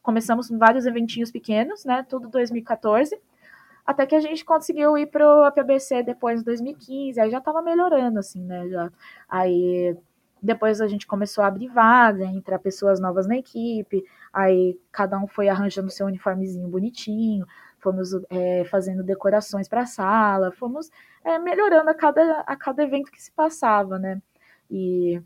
[0.03, 2.05] começamos vários eventinhos pequenos, né?
[2.07, 3.19] Tudo 2014
[3.85, 8.17] até que a gente conseguiu ir pro APBC depois em 2015, aí já tava melhorando,
[8.19, 8.89] assim, né, já,
[9.27, 9.97] aí
[10.43, 14.03] depois a gente começou a abrir vaga, entrar pessoas novas na equipe,
[14.33, 17.45] aí cada um foi arranjando seu uniformezinho bonitinho,
[17.79, 20.91] fomos é, fazendo decorações para a sala, fomos
[21.23, 24.21] é, melhorando a cada, a cada evento que se passava, né?
[24.69, 25.21] E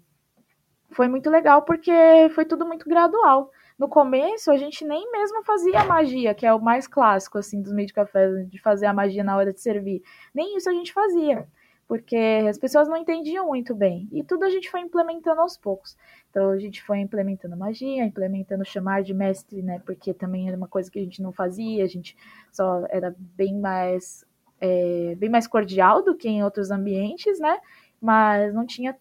[0.91, 1.91] foi muito legal porque
[2.35, 3.51] foi tudo muito gradual.
[3.77, 7.73] No começo, a gente nem mesmo fazia magia, que é o mais clássico, assim, dos
[7.73, 10.03] meio de café, de fazer a magia na hora de servir.
[10.33, 11.47] Nem isso a gente fazia
[11.87, 12.17] porque
[12.49, 14.09] as pessoas não entendiam muito bem.
[14.11, 15.97] E tudo a gente foi implementando aos poucos.
[16.29, 19.81] Então a gente foi implementando magia, implementando chamar de mestre, né?
[19.85, 22.17] Porque também era uma coisa que a gente não fazia, a gente
[22.51, 24.25] só era bem mais
[24.59, 27.57] é, bem mais cordial do que em outros ambientes, né?
[28.01, 28.95] Mas não tinha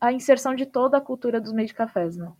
[0.00, 2.30] a inserção de toda a cultura dos meios de cafés, né?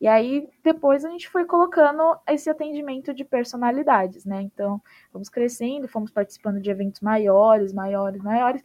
[0.00, 4.42] E aí, depois a gente foi colocando esse atendimento de personalidades, né?
[4.42, 4.82] Então,
[5.12, 8.64] fomos crescendo, fomos participando de eventos maiores, maiores, maiores,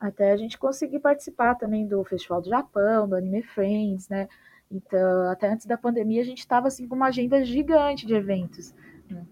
[0.00, 4.28] até a gente conseguir participar também do Festival do Japão, do Anime Friends, né?
[4.70, 8.72] Então, até antes da pandemia, a gente estava assim, com uma agenda gigante de eventos.
[9.10, 9.26] Né?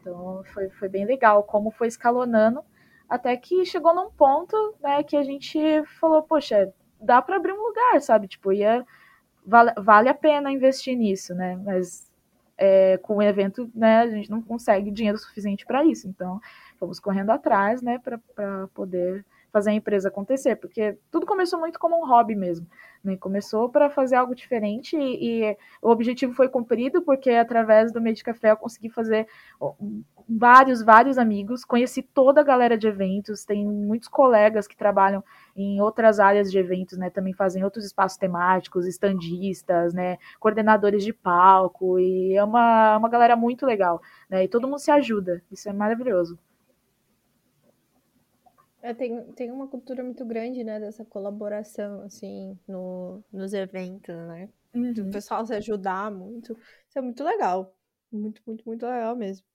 [0.00, 2.62] Então, foi, foi bem legal como foi escalonando,
[3.08, 5.58] até que chegou num ponto né, que a gente
[6.00, 8.28] falou: poxa, dá para abrir um lugar, sabe?
[8.28, 8.84] Tipo, ia,
[9.46, 11.56] vale, vale a pena investir nisso, né?
[11.64, 12.10] Mas
[12.58, 16.08] é, com o evento, né, a gente não consegue dinheiro suficiente para isso.
[16.08, 16.40] Então,
[16.78, 18.18] fomos correndo atrás, né, para
[18.74, 22.66] poder fazer a empresa acontecer, porque tudo começou muito como um hobby mesmo.
[23.04, 23.16] Né?
[23.16, 28.16] Começou para fazer algo diferente e, e, o objetivo foi cumprido, porque através do Meio
[28.16, 29.26] de Café eu consegui fazer
[30.28, 35.22] vários, vários amigos, conheci toda a galera de eventos, tem muitos colegas que trabalham
[35.54, 41.12] em outras áreas de eventos, né, também fazem outros espaços temáticos, estandistas, né, coordenadores de
[41.12, 45.68] palco, e é uma, uma galera muito legal, né, e todo mundo se ajuda, isso
[45.68, 46.38] é maravilhoso.
[48.82, 54.48] É, tem, tem uma cultura muito grande, né, dessa colaboração, assim, no, nos eventos, né?
[54.74, 55.08] Uhum.
[55.08, 56.58] O pessoal se ajudar muito.
[56.88, 57.72] Isso é muito legal.
[58.10, 59.46] Muito, muito, muito legal mesmo.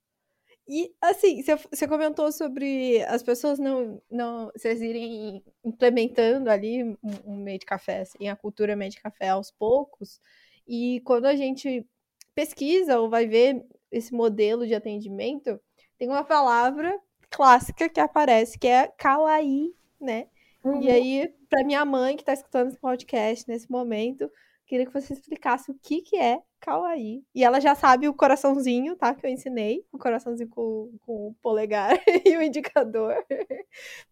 [0.66, 7.36] E, assim, você comentou sobre as pessoas não, não vocês irem implementando ali um, um
[7.36, 10.20] meio de café, assim, a cultura meio de café aos poucos.
[10.66, 11.86] E quando a gente
[12.34, 15.60] pesquisa ou vai ver esse modelo de atendimento,
[15.98, 16.98] tem uma palavra
[17.30, 20.26] clássica que aparece, que é kawaii, né?
[20.64, 20.82] Uhum.
[20.82, 24.30] E aí, para minha mãe que tá escutando esse podcast nesse momento,
[24.66, 27.24] queria que você explicasse o que que é kawaii.
[27.34, 29.14] E ela já sabe o coraçãozinho, tá?
[29.14, 31.92] Que eu ensinei, o coraçãozinho com, com o polegar
[32.24, 33.14] e o indicador.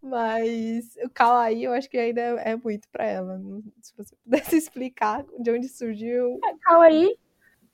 [0.01, 3.41] Mas o kawaii eu acho que ainda é, é muito para ela.
[3.83, 6.39] Se você pudesse explicar de onde surgiu.
[6.45, 7.19] É, kawaii,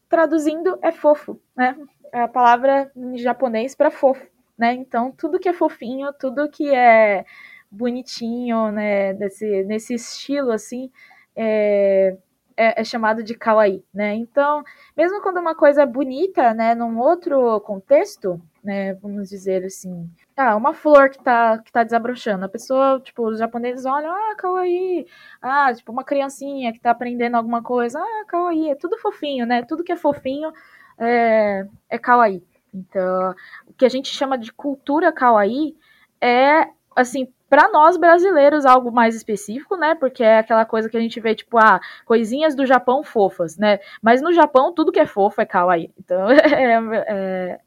[0.09, 1.77] traduzindo, é fofo, né?
[2.13, 4.75] É a palavra em japonês para fofo né?
[4.75, 7.25] Então, tudo que é fofinho, tudo que é
[7.71, 10.91] bonitinho, né, desse, nesse estilo, assim,
[11.35, 12.17] é,
[12.57, 14.15] é, é, chamado de kawaii, né?
[14.15, 14.63] Então,
[14.97, 20.55] mesmo quando uma coisa é bonita, né, num outro contexto, né, vamos dizer assim, ah,
[20.57, 25.07] uma flor que tá, que tá desabrochando, a pessoa, tipo, os japoneses olham, ah, kawaii,
[25.41, 29.63] ah, tipo, uma criancinha que tá aprendendo alguma coisa, ah, kawaii, é tudo fofinho, né?
[29.65, 30.53] Tudo que é fofinho
[30.99, 32.43] é, é kawaii.
[32.73, 33.35] Então,
[33.67, 35.77] o que a gente chama de cultura kawaii
[36.21, 39.95] é, assim, para nós brasileiros algo mais específico, né?
[39.95, 43.79] Porque é aquela coisa que a gente vê, tipo, ah, coisinhas do Japão fofas, né?
[44.01, 45.93] Mas no Japão, tudo que é fofo é kawaii.
[45.99, 47.61] Então, é, é,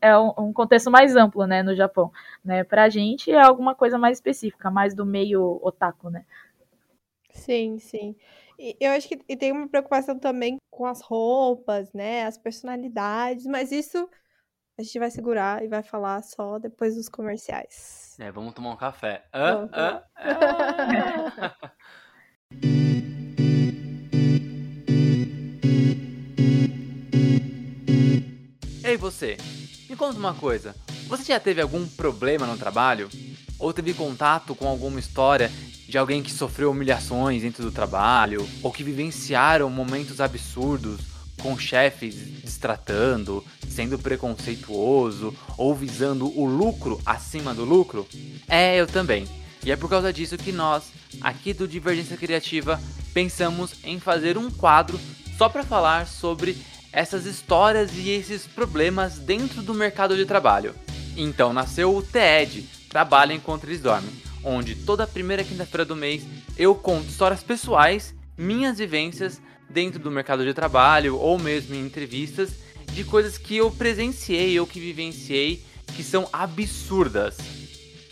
[0.00, 2.10] é um contexto mais amplo, né, no Japão.
[2.44, 2.64] Né?
[2.64, 6.24] Pra gente é alguma coisa mais específica, mais do meio otaku, né?
[7.32, 8.16] Sim, sim.
[8.58, 12.24] E eu acho que tem uma preocupação também com as roupas, né?
[12.24, 14.08] As personalidades, mas isso
[14.80, 18.16] a gente vai segurar e vai falar só depois dos comerciais.
[18.18, 19.24] É, vamos tomar um café.
[19.30, 21.52] Ah, ah, ah.
[28.82, 29.36] Ei, você,
[29.88, 30.74] me conta uma coisa.
[31.08, 33.10] Você já teve algum problema no trabalho?
[33.58, 35.50] Ou teve contato com alguma história
[35.86, 38.48] de alguém que sofreu humilhações dentro do trabalho?
[38.62, 47.54] Ou que vivenciaram momentos absurdos com chefes destratando, sendo preconceituoso ou visando o lucro acima
[47.54, 48.06] do lucro?
[48.48, 49.26] É, eu também.
[49.64, 50.84] E é por causa disso que nós,
[51.20, 52.80] aqui do Divergência Criativa,
[53.12, 54.98] pensamos em fazer um quadro
[55.36, 56.56] só para falar sobre
[56.92, 60.74] essas histórias e esses problemas dentro do mercado de trabalho.
[61.16, 64.10] Então nasceu o TED, Trabalha Enquanto Eles Dormem,
[64.42, 66.24] onde toda primeira quinta-feira do mês
[66.56, 72.50] eu conto histórias pessoais, minhas vivências dentro do mercado de trabalho ou mesmo em entrevistas
[72.92, 75.64] de coisas que eu presenciei ou que vivenciei
[75.96, 77.36] que são absurdas.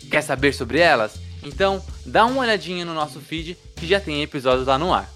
[0.09, 1.19] Quer saber sobre elas?
[1.43, 5.09] Então dá uma olhadinha no nosso feed que já tem episódios lá no ar.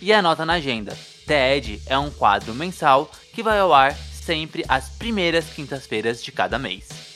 [0.00, 4.88] E anota na agenda: TED é um quadro mensal que vai ao ar sempre às
[4.88, 7.11] primeiras quintas-feiras de cada mês.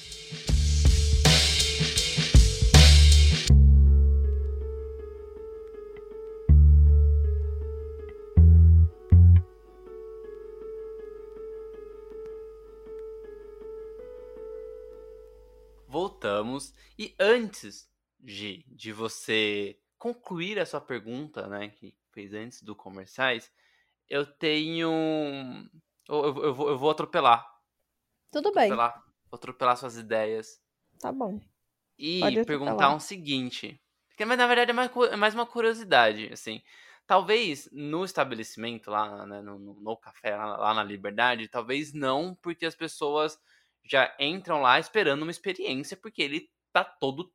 [16.26, 16.74] Voltamos.
[16.98, 23.50] E antes de, de você concluir a sua pergunta, né, que fez antes do comerciais,
[24.08, 24.90] eu tenho.
[26.08, 27.46] Eu, eu, eu, vou, eu vou atropelar.
[28.30, 28.64] Tudo bem.
[28.64, 30.60] Atropelar, vou atropelar suas ideias.
[30.98, 31.40] Tá bom.
[31.98, 33.80] E perguntar o um seguinte.
[34.08, 36.62] Porque, mas na verdade é mais, é mais uma curiosidade, assim.
[37.06, 42.34] Talvez no estabelecimento, lá né, no, no, no, café, lá, lá na Liberdade, talvez não,
[42.42, 43.38] porque as pessoas
[43.88, 47.32] já entram lá esperando uma experiência, porque ele tá todo.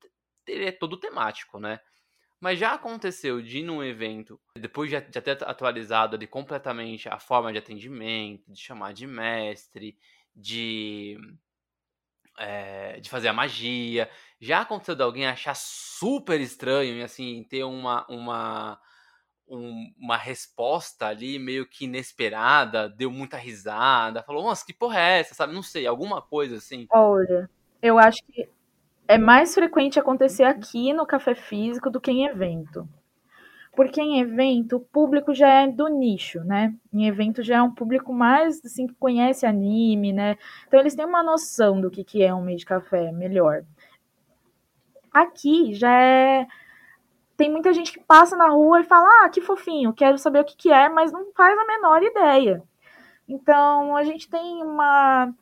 [0.47, 1.79] Ele é todo temático, né?
[2.39, 7.19] Mas já aconteceu de ir num evento, depois de já ter atualizado ali completamente a
[7.19, 9.95] forma de atendimento, de chamar de mestre,
[10.35, 11.17] de.
[12.37, 14.09] É, de fazer a magia.
[14.39, 18.05] Já aconteceu de alguém achar super estranho e assim, ter uma.
[18.09, 18.81] uma
[19.51, 25.19] um- uma resposta ali meio que inesperada, deu muita risada, falou, nossa, que porra é
[25.19, 25.53] essa, sabe?
[25.53, 26.87] Não sei, alguma coisa assim.
[26.89, 27.49] Olha,
[27.81, 28.47] eu acho que
[29.07, 32.87] é mais frequente acontecer aqui no café físico do que em evento.
[33.73, 36.73] Porque em evento o público já é do nicho, né?
[36.93, 40.37] Em evento já é um público mais assim que conhece anime, né?
[40.67, 43.63] Então eles têm uma noção do que, que é um meio de café melhor.
[45.13, 46.47] Aqui já é
[47.37, 50.45] tem muita gente que passa na rua e fala: "Ah, que fofinho, quero saber o
[50.45, 52.63] que que é", mas não faz a menor ideia.
[53.27, 55.33] Então, a gente tem uma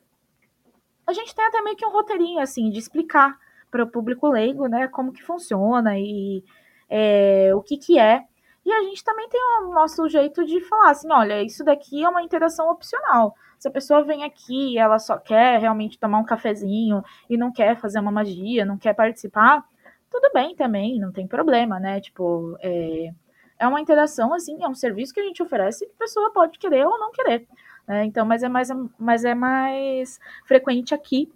[1.06, 3.36] a gente tem até meio que um roteirinho assim de explicar
[3.70, 6.44] para o público leigo, né, como que funciona e
[6.88, 8.24] é, o que que é.
[8.64, 12.08] E a gente também tem o nosso jeito de falar assim, olha, isso daqui é
[12.08, 13.34] uma interação opcional.
[13.58, 17.52] Se a pessoa vem aqui e ela só quer realmente tomar um cafezinho e não
[17.52, 19.64] quer fazer uma magia, não quer participar,
[20.10, 22.00] tudo bem também, não tem problema, né?
[22.00, 23.12] Tipo, é,
[23.58, 26.58] é uma interação, assim, é um serviço que a gente oferece que a pessoa pode
[26.58, 27.46] querer ou não querer.
[27.86, 28.04] né?
[28.04, 31.32] então, mas é mais, mas é mais frequente aqui,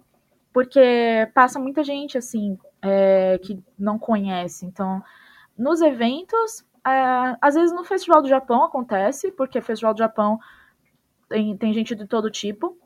[0.51, 4.65] porque passa muita gente, assim, é, que não conhece.
[4.65, 5.03] Então,
[5.57, 10.39] nos eventos, é, às vezes no Festival do Japão acontece, porque Festival do Japão
[11.29, 12.77] tem, tem gente de todo tipo.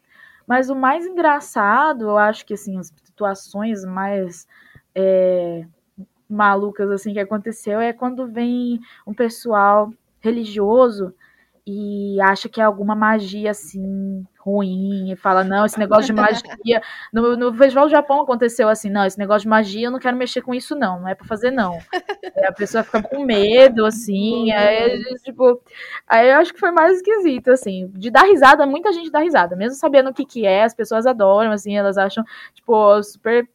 [0.47, 4.47] Mas o mais engraçado, eu acho que assim, as situações mais
[4.95, 5.65] é,
[6.29, 11.13] malucas assim que aconteceu é quando vem um pessoal religioso
[11.65, 16.81] e acha que é alguma magia assim ruim e fala não esse negócio de magia
[17.13, 20.17] no, no festival do Japão aconteceu assim não esse negócio de magia eu não quero
[20.17, 21.77] mexer com isso não não é para fazer não.
[22.47, 25.61] A pessoa fica com medo assim aí tipo
[26.07, 29.55] aí eu acho que foi mais esquisito assim de dar risada muita gente dá risada
[29.55, 32.23] mesmo sabendo o que que é as pessoas adoram assim elas acham
[32.55, 33.47] tipo super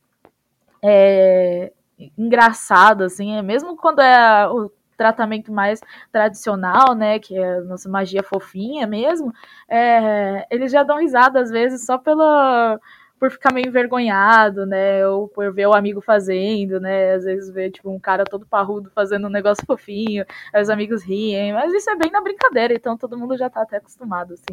[0.80, 1.72] é,
[2.18, 5.80] engraçado, assim, é mesmo quando é o tratamento mais
[6.12, 9.32] tradicional, né, que é a nossa magia fofinha mesmo,
[9.68, 12.78] é, eles já dão risada às vezes só pela
[13.18, 17.70] por ficar meio envergonhado, né, ou por ver o amigo fazendo, né, às vezes ver,
[17.70, 21.88] tipo, um cara todo parrudo fazendo um negócio fofinho, aí os amigos riem, mas isso
[21.88, 24.52] é bem na brincadeira, então todo mundo já tá até acostumado, assim,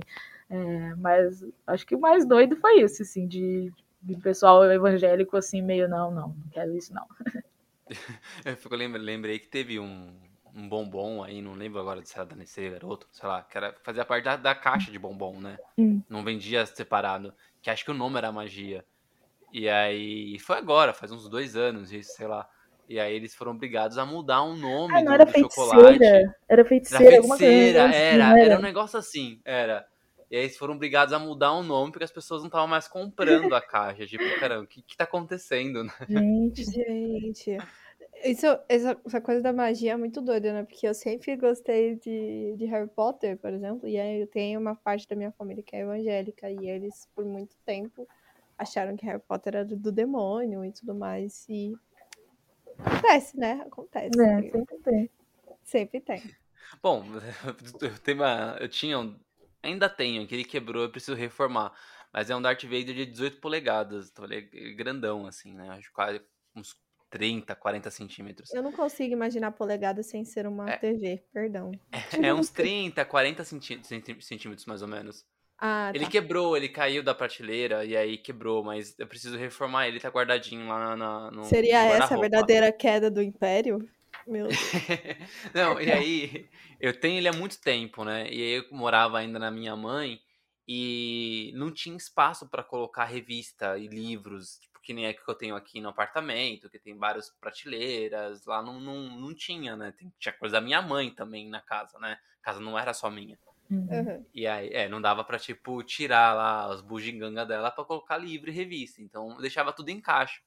[0.49, 5.61] é, mas acho que o mais doido foi isso, assim, de, de pessoal evangélico, assim,
[5.61, 7.05] meio, não, não, não quero isso, não.
[8.45, 10.13] Eu lembrei que teve um,
[10.53, 13.75] um bombom aí, não lembro agora se era da Nestlé, garoto, sei lá, que era,
[13.83, 15.57] fazia parte da, da caixa de bombom, né?
[15.77, 16.01] Hum.
[16.09, 18.85] Não vendia separado, que acho que o nome era magia.
[19.51, 22.47] E aí, foi agora, faz uns dois anos isso, sei lá.
[22.87, 26.05] E aí eles foram obrigados a mudar o nome Ah, do, não era do feiticeira,
[26.05, 26.07] chocolate.
[26.07, 29.85] era Era feiticeira, alguma coisa feiticeira, assim, era, não era um negócio assim, era.
[30.31, 32.87] E aí eles foram obrigados a mudar o nome porque as pessoas não estavam mais
[32.87, 34.07] comprando a caixa.
[34.07, 35.91] Tipo, caramba, o que, que tá acontecendo, né?
[36.07, 37.57] Gente, Gente,
[38.23, 40.63] isso, essa, essa coisa da magia é muito doida, né?
[40.63, 44.75] Porque eu sempre gostei de, de Harry Potter, por exemplo, e aí eu tenho uma
[44.75, 48.07] parte da minha família que é evangélica, e eles, por muito tempo,
[48.57, 51.75] acharam que Harry Potter era do demônio e tudo mais, e
[52.77, 53.63] acontece, né?
[53.65, 54.21] Acontece.
[54.21, 55.09] é, sempre tem.
[55.63, 56.21] Sempre tem.
[56.81, 57.03] Bom,
[57.81, 58.97] eu, tenho uma, eu tinha,
[59.63, 61.73] ainda tenho, que ele quebrou, eu preciso reformar.
[62.13, 65.69] Mas é um Darth Vader de 18 polegadas, então ele é grandão, assim, né?
[65.69, 66.21] Acho quase
[66.55, 66.75] uns
[67.09, 68.53] 30, 40 centímetros.
[68.53, 70.77] Eu não consigo imaginar polegada sem ser uma É.
[70.77, 71.71] TV, perdão.
[72.21, 75.25] É uns 30, 40 centí- centí- centímetros, mais ou menos.
[75.57, 76.11] Ah, Ele tá.
[76.11, 80.67] quebrou, ele caiu da prateleira e aí quebrou, mas eu preciso reformar ele, tá guardadinho
[80.67, 82.19] lá na, no Seria no essa a guarda-roupa.
[82.19, 83.87] verdadeira queda do Império?
[84.25, 84.59] Meu Deus.
[85.53, 86.49] Não, e aí,
[86.79, 88.23] eu tenho ele há muito tempo, né?
[88.31, 90.19] E aí eu morava ainda na minha mãe
[90.67, 95.35] e não tinha espaço pra colocar revista e livros, tipo, que nem é que eu
[95.35, 99.91] tenho aqui no apartamento, que tem várias prateleiras, lá não, não, não tinha, né?
[99.97, 102.17] Tem- Tinha coisa da minha mãe também na casa, né?
[102.41, 103.37] A casa não era só minha.
[103.69, 104.25] Uhum.
[104.33, 108.49] E aí, é, não dava pra, tipo, tirar lá as bugigangas dela pra colocar livro
[108.49, 109.01] e revista.
[109.01, 110.41] Então, eu deixava tudo em caixa.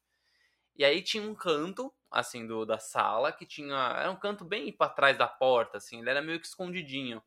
[0.77, 3.77] E aí tinha um canto, assim, do, da sala, que tinha...
[3.99, 6.01] Era um canto bem pra trás da porta, assim.
[6.01, 7.23] Ele era meio que escondidinho,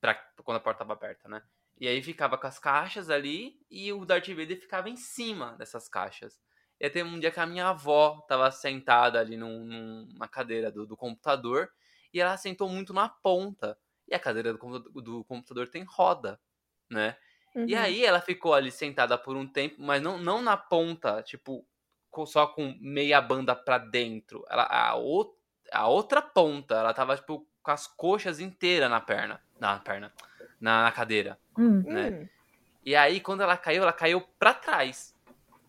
[0.00, 0.14] pra,
[0.44, 1.42] quando a porta tava aberta, né?
[1.80, 5.88] E aí ficava com as caixas ali, e o Darth Vader ficava em cima dessas
[5.88, 6.40] caixas.
[6.80, 10.70] E teve um dia que a minha avó tava sentada ali num, num- na cadeira
[10.70, 11.70] do, do computador,
[12.12, 13.78] e ela sentou muito na ponta.
[14.08, 16.40] E a cadeira do computador, do computador tem roda,
[16.90, 17.16] né?
[17.66, 17.76] E Uhum.
[17.76, 21.66] aí ela ficou ali sentada por um tempo, mas não, não na ponta, tipo,
[22.26, 24.44] só com meia banda pra dentro.
[24.50, 25.34] Ela, a, o-
[25.72, 29.40] a outra ponta, ela tava, tipo, com as coxas inteiras na perna.
[29.60, 30.12] Na perna.
[30.60, 31.38] Na, na cadeira.
[31.58, 31.82] Hum.
[31.86, 32.10] né?
[32.10, 32.28] Hum.
[32.84, 35.14] E aí, quando ela caiu, ela caiu pra trás.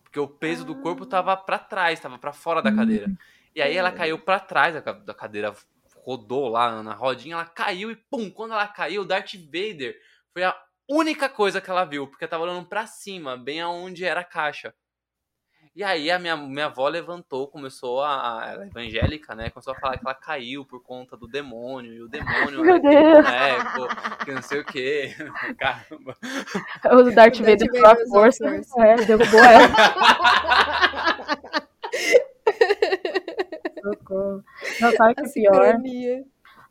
[0.02, 3.10] Porque o peso do corpo tava pra trás, tava pra fora da cadeira.
[3.54, 3.94] E aí ela Hum.
[3.94, 5.54] caiu pra trás da, ca- da cadeira
[6.04, 10.00] rodou lá na rodinha, ela caiu e pum, quando ela caiu, Darth Vader
[10.32, 10.56] foi a
[10.88, 14.74] única coisa que ela viu, porque tava olhando para cima, bem aonde era a caixa.
[15.74, 18.44] E aí a minha, minha avó levantou, começou a.
[18.50, 19.50] Ela é evangélica, né?
[19.50, 21.92] Começou a falar que ela caiu por conta do demônio.
[21.92, 25.14] E o demônio Meu aquele boneco, que não sei o quê.
[25.56, 26.16] Caramba.
[26.90, 27.70] O Darth Vader
[28.08, 28.46] força.
[28.46, 28.84] a força.
[28.84, 29.68] É, derrubou ela.
[33.80, 34.44] Socorro.
[34.80, 35.78] Não, sabe que é pior?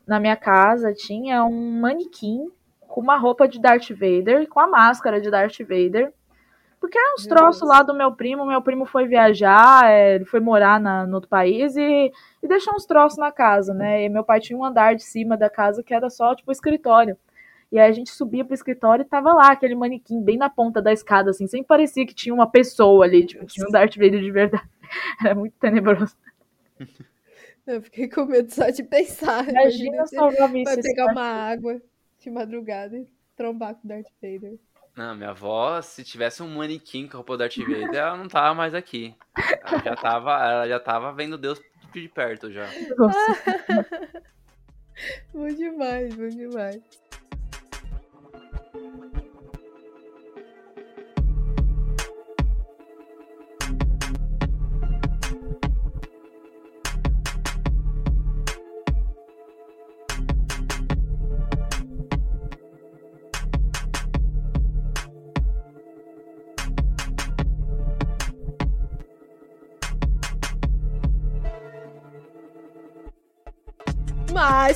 [0.06, 5.20] Na minha casa tinha um manequim com uma roupa de Darth Vader, com a máscara
[5.20, 6.12] de Darth Vader.
[6.80, 8.46] Porque é uns troços lá do meu primo.
[8.46, 12.10] Meu primo foi viajar, é, ele foi morar na, no outro país e,
[12.42, 14.04] e deixou uns troços na casa, né?
[14.04, 17.18] E meu pai tinha um andar de cima da casa que era só, tipo, escritório.
[17.70, 20.80] E aí a gente subia pro escritório e tava lá, aquele manequim bem na ponta
[20.80, 21.46] da escada, assim.
[21.46, 24.68] Sempre parecia que tinha uma pessoa ali, tipo, tinha um Darth Vader de verdade.
[25.22, 26.16] Era muito tenebroso.
[27.66, 29.48] Eu fiquei com medo só de pensar.
[29.48, 31.80] Imagina se alguém vai pegar uma água
[32.18, 33.06] de madrugada e
[33.36, 34.58] trombar com o Darth Vader.
[34.96, 38.28] Não, minha avó, se tivesse um manequim com a roupa do Darth Vader, ela não
[38.28, 39.14] tava mais aqui.
[39.36, 41.60] Ela já tava, ela já tava vendo Deus
[41.92, 42.66] de perto já.
[42.96, 44.22] Nossa.
[45.32, 46.82] Bom demais, bom demais.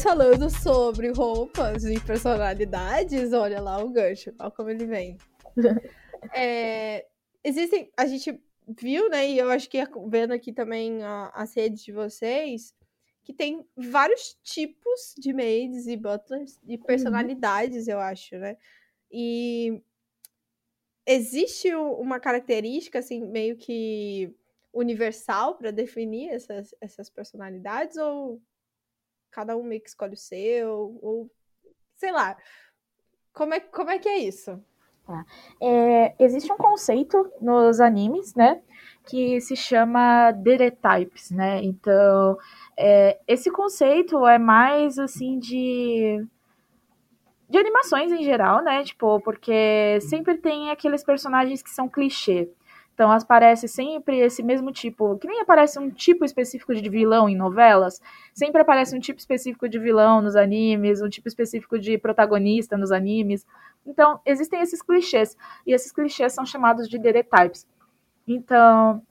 [0.04, 5.16] Falando sobre roupas e personalidades, olha lá o gancho, olha como ele vem.
[6.34, 7.06] É,
[7.44, 8.42] existem, a gente
[8.80, 9.28] viu, né?
[9.28, 9.78] E eu acho que
[10.08, 12.74] vendo aqui também a- as redes de vocês,
[13.22, 18.56] que tem vários tipos de maids e butlers e personalidades, eu acho, né?
[19.12, 19.82] E
[21.06, 24.34] existe uma característica assim meio que
[24.72, 28.40] universal para definir essas, essas personalidades ou
[29.34, 31.30] cada um meio que escolhe o seu ou
[31.96, 32.36] sei lá
[33.32, 34.62] como é, como é que é isso
[35.60, 38.62] É, existe um conceito nos animes, né,
[39.06, 41.62] que se chama Types, né?
[41.62, 42.38] Então,
[42.74, 46.26] é, esse conceito é mais assim de
[47.48, 48.82] de animações em geral, né?
[48.82, 52.48] Tipo, porque sempre tem aqueles personagens que são clichê.
[52.94, 57.36] Então aparece sempre esse mesmo tipo, que nem aparece um tipo específico de vilão em
[57.36, 58.00] novelas,
[58.32, 62.92] sempre aparece um tipo específico de vilão nos animes, um tipo específico de protagonista nos
[62.92, 63.44] animes.
[63.84, 65.36] Então, existem esses clichês,
[65.66, 67.66] e esses clichês são chamados de types.
[68.28, 69.02] Então,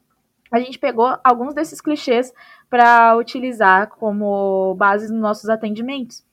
[0.49, 2.33] a gente pegou alguns desses clichês
[2.69, 6.25] para utilizar como bases nos nossos atendimentos.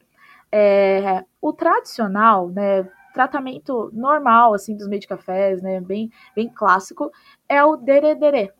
[0.52, 7.10] É, o tradicional, né, tratamento normal assim dos meio de cafés, né, bem, bem clássico,
[7.50, 8.14] é o dere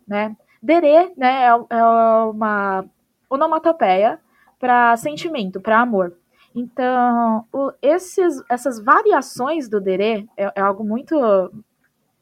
[0.05, 0.35] né?
[0.61, 2.85] Dere, né, é, é uma
[3.29, 4.19] onomatopeia
[4.59, 6.15] para sentimento, para amor.
[6.53, 11.15] Então, o, esses, essas variações do dere é, é algo muito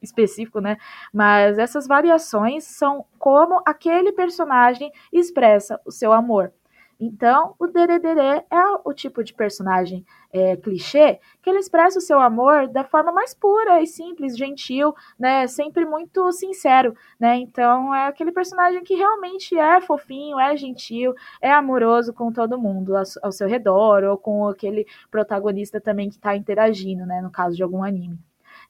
[0.02, 0.78] específico, né?
[1.12, 6.54] Mas essas variações são como aquele personagem expressa o seu amor.
[7.00, 12.20] Então, o Deredere é o tipo de personagem é, clichê que ele expressa o seu
[12.20, 15.47] amor da forma mais pura e simples, gentil, né?
[15.47, 17.38] Sempre muito sincero, né?
[17.38, 22.93] Então, é aquele personagem que realmente é fofinho, é gentil, é amoroso com todo mundo
[23.24, 27.22] ao seu redor ou com aquele protagonista também que está interagindo, né?
[27.22, 28.20] No caso de algum anime.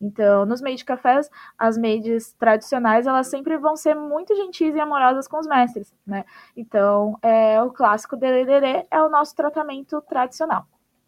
[0.02, 5.28] Então, nos made cafés, as maids tradicionais, elas sempre vão ser muito gentis e amorosas
[5.28, 6.24] com os mestres, né?
[6.56, 10.66] Então, é, o clássico Dererê é o nosso tratamento tradicional.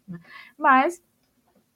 [0.08, 0.20] Né?
[0.58, 1.02] Mas,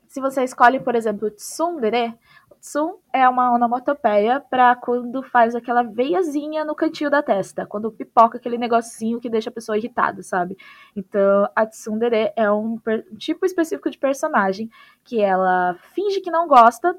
[0.07, 2.17] se você escolhe, por exemplo, Tsundere,
[2.65, 8.39] Tsum é uma onomatopeia para quando faz aquela veiazinha no cantinho da testa, quando pipoca
[8.39, 10.57] aquele negocinho que deixa a pessoa irritada, sabe?
[10.95, 12.81] Então, a Tsundere é um
[13.19, 14.67] tipo específico de personagem
[15.03, 16.97] que ela finge que não gosta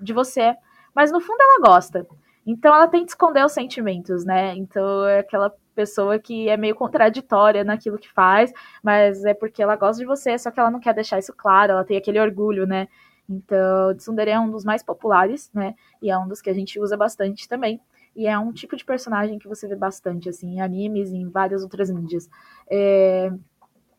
[0.00, 0.54] de você,
[0.94, 2.06] mas no fundo ela gosta.
[2.46, 4.54] Então ela tenta esconder os sentimentos, né?
[4.54, 9.74] Então é aquela pessoa que é meio contraditória naquilo que faz, mas é porque ela
[9.74, 12.64] gosta de você, só que ela não quer deixar isso claro, ela tem aquele orgulho,
[12.64, 12.86] né?
[13.30, 15.76] Então, Tsundere é um dos mais populares, né?
[16.02, 17.80] E é um dos que a gente usa bastante também.
[18.16, 21.28] E é um tipo de personagem que você vê bastante, assim, em animes e em
[21.28, 22.28] várias outras mídias.
[22.68, 23.32] É...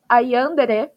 [0.10, 0.92] A Yandere,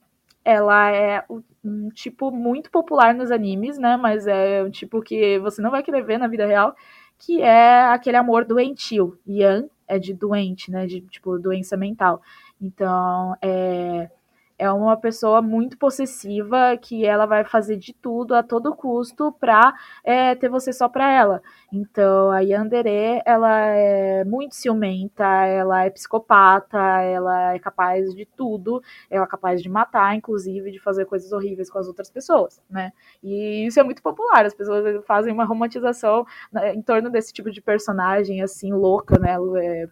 [0.44, 1.24] ela é
[1.64, 3.96] um tipo muito popular nos animes, né?
[3.96, 6.74] Mas é um tipo que você não vai querer ver na vida real,
[7.16, 9.16] que é aquele amor doentio.
[9.28, 10.86] Yan é de doente, né?
[10.86, 12.20] De tipo doença mental.
[12.60, 14.10] Então, é,
[14.58, 19.74] é uma pessoa muito possessiva que ela vai fazer de tudo a todo custo para
[20.04, 21.42] é, ter você só para ela.
[21.72, 28.82] Então a Yandere ela é muito ciumenta, ela é psicopata, ela é capaz de tudo,
[29.10, 32.92] ela é capaz de matar, inclusive de fazer coisas horríveis com as outras pessoas, né?
[33.22, 37.50] E isso é muito popular, as pessoas fazem uma romantização né, em torno desse tipo
[37.50, 39.36] de personagem assim louca, né?
[39.58, 39.88] É,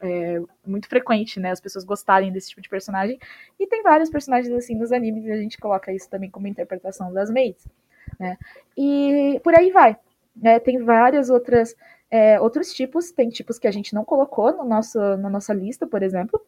[0.00, 3.18] é muito frequente, né, as pessoas gostarem desse tipo de personagem.
[3.58, 7.12] E tem vários personagens assim nos animes e a gente coloca isso também como interpretação
[7.12, 7.66] das maids,
[8.18, 8.38] né?
[8.76, 9.96] E por aí vai.
[10.34, 10.58] Né?
[10.58, 11.74] Tem várias outras
[12.10, 15.86] é, outros tipos, tem tipos que a gente não colocou no nosso, na nossa lista,
[15.86, 16.40] por exemplo.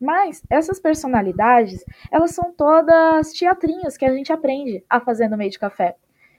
[0.00, 5.50] Mas essas personalidades, elas são todas teatrinhos que a gente aprende a fazer no meio
[5.50, 5.96] de café.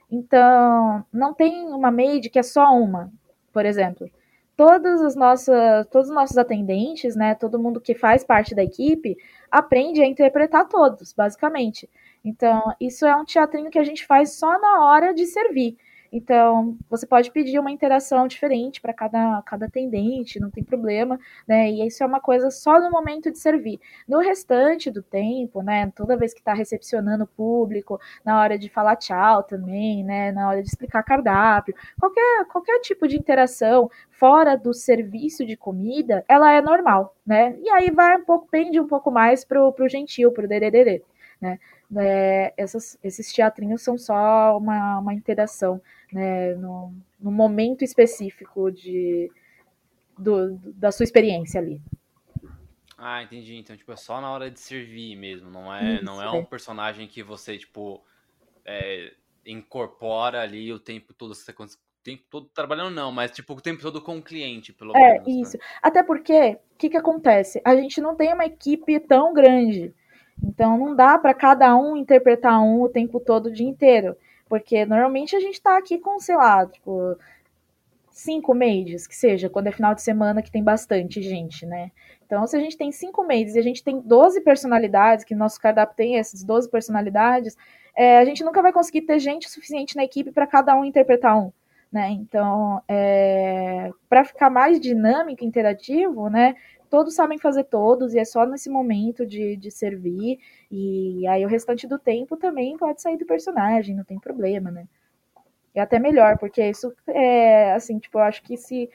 [0.10, 3.12] Então, não tem uma maid que é só uma,
[3.52, 4.10] por exemplo
[4.56, 9.18] todas as nossas, todos os nossos atendentes, né, todo mundo que faz parte da equipe,
[9.52, 11.90] aprende a interpretar todos, basicamente.
[12.24, 15.78] Então, isso é um teatrinho que a gente faz só na hora de servir.
[16.18, 21.70] Então, você pode pedir uma interação diferente para cada, cada atendente, não tem problema, né?
[21.70, 23.82] E isso é uma coisa só no momento de servir.
[24.08, 25.92] No restante do tempo, né?
[25.94, 30.32] Toda vez que está recepcionando o público, na hora de falar tchau também, né?
[30.32, 36.24] Na hora de explicar cardápio, qualquer, qualquer tipo de interação fora do serviço de comida,
[36.30, 37.58] ela é normal, né?
[37.62, 41.04] E aí vai um pouco, pende um pouco mais pro, pro gentil, pro dererê,
[41.42, 41.60] né?
[41.98, 45.82] É, essas, esses teatrinhos são só uma, uma interação
[46.12, 49.32] né, no, no momento específico de,
[50.18, 51.82] do, da sua experiência ali.
[52.98, 53.56] Ah, entendi.
[53.56, 55.50] Então, tipo, é só na hora de servir mesmo.
[55.50, 58.04] Não é, Isso, não é, é um personagem que você, tipo,
[58.64, 59.14] é,
[59.46, 61.36] incorpora ali o tempo todo.
[61.36, 61.68] Você, o
[62.04, 65.28] tempo todo trabalhando, não, mas, tipo, o tempo todo com o cliente, pelo é, menos.
[65.28, 65.58] É, isso.
[65.58, 65.64] Né?
[65.82, 67.62] Até porque, o que, que acontece?
[67.66, 69.94] A gente não tem uma equipe tão grande.
[70.44, 74.16] Então, não dá para cada um interpretar um o tempo todo o dia inteiro.
[74.48, 77.18] Porque normalmente a gente tá aqui com, sei lá, tipo,
[78.12, 81.92] cinco maids, que seja, quando é final de semana que tem bastante gente, né?
[82.26, 85.60] Então, se a gente tem cinco maids e a gente tem 12 personalidades, que nosso
[85.60, 87.58] cardápio tem essas 12 personalidades,
[87.96, 91.38] é, a gente nunca vai conseguir ter gente suficiente na equipe para cada um interpretar
[91.38, 91.52] um.
[91.92, 92.10] Né?
[92.12, 96.56] Então, é, para ficar mais dinâmico, interativo, né?
[96.90, 100.40] Todos sabem fazer todos, e é só nesse momento de, de servir,
[100.72, 104.88] e aí o restante do tempo também pode sair do personagem, não tem problema, né?
[105.74, 108.90] É até melhor, porque isso é, assim, tipo, eu acho que se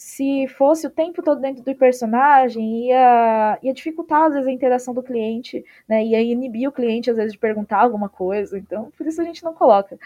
[0.00, 4.94] se fosse o tempo todo dentro do personagem, ia, ia dificultar, às vezes, a interação
[4.94, 6.02] do cliente, né?
[6.02, 8.58] Ia inibir o cliente, às vezes, de perguntar alguma coisa.
[8.58, 9.98] Então, por isso a gente não coloca.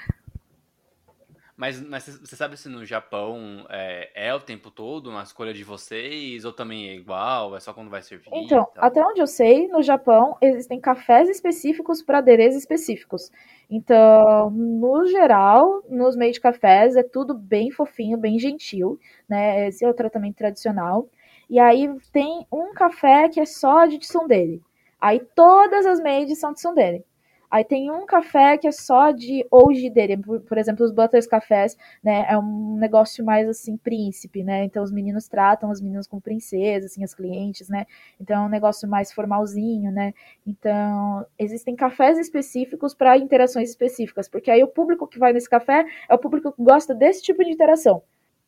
[1.57, 5.62] Mas, mas você sabe se no Japão é, é, o tempo todo uma escolha de
[5.62, 7.55] vocês ou também é igual?
[7.57, 8.28] É só quando vai servir?
[8.32, 13.30] Então, até onde eu sei, no Japão existem cafés específicos para adereços específicos.
[13.70, 18.98] Então, no geral, nos meios de cafés é tudo bem fofinho, bem gentil,
[19.28, 19.68] né?
[19.68, 21.09] Esse é o tratamento tradicional.
[21.48, 24.61] E aí tem um café que é só de tsundere.
[25.00, 27.05] Aí todas as maids são de tsundere.
[27.51, 31.26] Aí tem um café que é só de hoje dele, por, por, exemplo, os Butters
[31.26, 34.64] cafés, né, é um negócio mais assim príncipe, né?
[34.64, 37.86] Então os meninos tratam as meninas como princesas, assim, as clientes, né?
[38.20, 40.12] Então é um negócio mais formalzinho, né?
[40.47, 45.84] Então existem cafés específicos para interações específicas, porque aí o público que vai nesse café
[46.09, 48.03] é o público que gosta desse tipo de interação.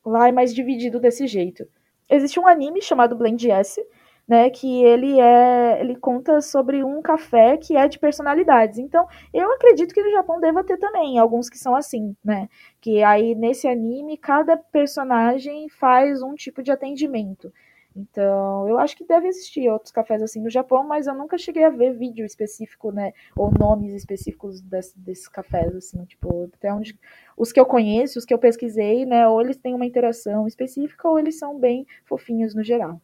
[0.04, 1.66] Lá é mais dividido desse jeito.
[2.08, 3.84] Existe um anime chamado Blend S,
[4.28, 8.78] né, que ele é, ele conta sobre um café que é de personalidades.
[8.78, 12.48] Então, eu acredito que no Japão deva ter também alguns que são assim, né,
[12.80, 17.52] que aí nesse anime cada personagem faz um tipo de atendimento.
[17.94, 21.64] Então, eu acho que deve existir outros cafés assim no Japão, mas eu nunca cheguei
[21.64, 26.98] a ver vídeo específico, né, ou nomes específicos desse, desses cafés, assim, tipo, até onde
[27.38, 31.08] os que eu conheço, os que eu pesquisei, né, ou eles têm uma interação específica
[31.08, 33.00] ou eles são bem fofinhos no geral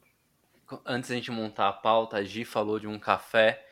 [0.86, 3.64] antes da gente montar a pauta, a Gi falou de um café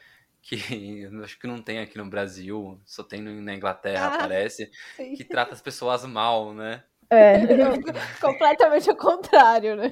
[0.42, 0.56] que
[1.22, 5.14] acho que não tem aqui no Brasil, só tem na Inglaterra, ah, parece, sim.
[5.14, 6.82] que trata as pessoas mal, né?
[7.12, 7.40] É,
[8.22, 9.90] completamente ao contrário, né?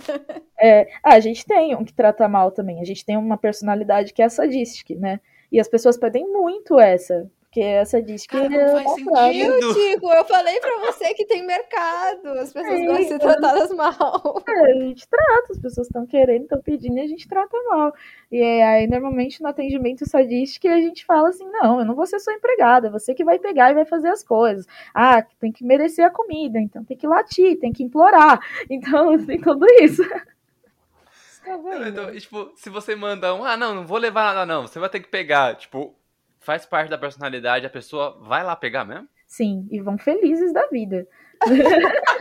[0.60, 2.80] É, ah, a gente tem um que trata mal também.
[2.80, 5.20] A gente tem uma personalidade que é a sadistic, né?
[5.50, 7.28] E as pessoas pedem muito essa.
[7.48, 9.54] Porque essa diz que Cara, não faz é sentido.
[9.54, 12.28] Eu digo, eu falei pra você que tem mercado.
[12.38, 14.42] As pessoas gostam de ser tratadas mal.
[14.46, 17.94] É, a gente trata, as pessoas estão querendo, estão pedindo e a gente trata mal.
[18.30, 22.20] E aí, normalmente, no atendimento sadístico, a gente fala assim: não, eu não vou ser
[22.20, 24.66] sua empregada, você que vai pegar e vai fazer as coisas.
[24.94, 28.38] Ah, tem que merecer a comida, então tem que latir, tem que implorar.
[28.70, 30.06] Então, tem tudo isso.
[30.08, 31.88] Tá?
[31.88, 34.90] Então, tipo, se você manda um, ah, não, não vou levar nada, não, você vai
[34.90, 35.94] ter que pegar, tipo,
[36.40, 39.08] faz parte da personalidade, a pessoa vai lá pegar mesmo?
[39.26, 41.06] Sim, e vão felizes da vida.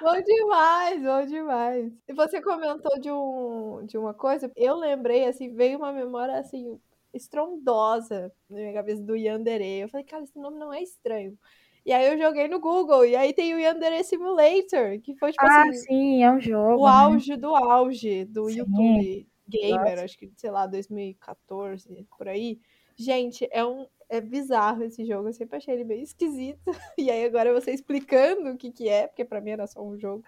[0.00, 1.92] Bom demais, bom demais.
[2.06, 6.80] E você comentou de, um, de uma coisa, eu lembrei, assim, veio uma memória, assim,
[7.12, 9.80] estrondosa na minha cabeça do Yandere.
[9.80, 11.36] Eu falei, cara, esse nome não é estranho.
[11.84, 15.44] E aí eu joguei no Google, e aí tem o Yandere Simulator, que foi, tipo
[15.44, 16.82] Ah, assim, sim, é um jogo.
[16.82, 16.92] o né?
[16.92, 18.58] auge do auge do Sim.
[18.58, 20.04] YouTube Gamer, Nossa.
[20.04, 22.60] acho que, sei lá, 2014, por aí.
[22.96, 26.60] Gente, é um é bizarro esse jogo, eu sempre achei ele meio esquisito.
[26.98, 29.98] E aí agora você explicando o que que é, porque pra mim era só um
[29.98, 30.24] jogo,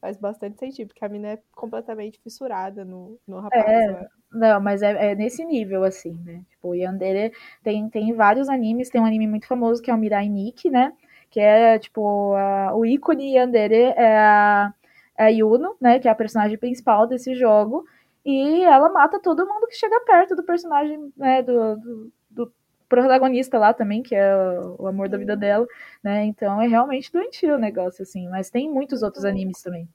[0.00, 3.64] faz bastante sentido, porque a mina é completamente fissurada no, no rapaz.
[3.64, 3.86] É.
[3.92, 4.06] né?
[4.32, 6.42] Não, mas é, é nesse nível, assim, né?
[6.50, 7.32] Tipo, o Yandere
[7.62, 10.92] tem, tem vários animes, tem um anime muito famoso que é o Mirai Nikki, né?
[11.30, 14.74] Que é, tipo, a- o ícone Yandere é a,
[15.16, 15.98] é a Yuno, né?
[16.00, 17.86] Que é a personagem principal desse jogo.
[18.24, 21.42] E ela mata todo mundo que chega perto do personagem, né?
[21.42, 22.52] Do, do, do
[22.88, 24.34] protagonista lá também, que é
[24.78, 25.66] o, amor da vida dela,
[26.02, 26.24] né?
[26.24, 28.28] Então é realmente doentio o negócio, assim.
[28.28, 29.88] Mas tem muitos outros animes também.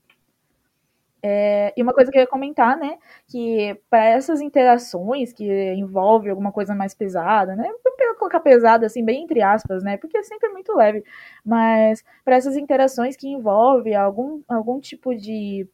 [1.21, 2.97] É, e uma coisa que eu ia comentar, né?
[3.27, 7.69] que para essas interações que envolve alguma coisa mais pesada, né?
[7.83, 9.97] Vou colocar pesada assim bem entre aspas, né?
[9.97, 11.03] Porque é sempre muito leve,
[11.45, 15.67] mas para essas interações que envolve algum algum tipo de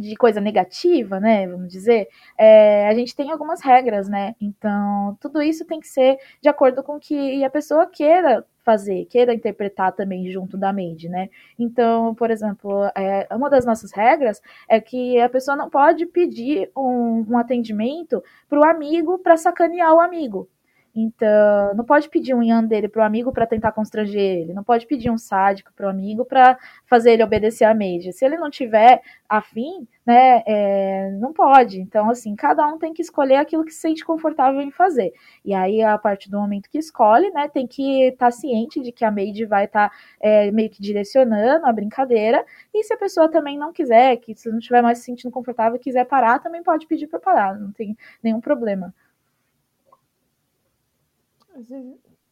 [0.00, 1.46] de coisa negativa, né?
[1.46, 4.34] Vamos dizer, é, a gente tem algumas regras, né?
[4.40, 9.06] Então tudo isso tem que ser de acordo com o que a pessoa queira fazer,
[9.06, 11.28] queira interpretar também junto da Made, né?
[11.58, 16.70] Então, por exemplo, é, uma das nossas regras é que a pessoa não pode pedir
[16.76, 20.48] um, um atendimento para o amigo para sacanear o amigo.
[20.94, 24.86] Então, não pode pedir um yandere para o amigo para tentar constranger ele, não pode
[24.86, 28.12] pedir um sádico para o amigo para fazer ele obedecer a Mage.
[28.12, 31.80] Se ele não tiver afim, né, é, não pode.
[31.80, 35.12] Então, assim, cada um tem que escolher aquilo que se sente confortável em fazer.
[35.44, 38.90] E aí, a partir do momento que escolhe, né, tem que estar tá ciente de
[38.90, 42.44] que a Mage vai estar tá, é, meio que direcionando a brincadeira.
[42.74, 45.78] E se a pessoa também não quiser, que se não estiver mais se sentindo confortável
[45.78, 48.92] quiser parar, também pode pedir para parar, não tem nenhum problema.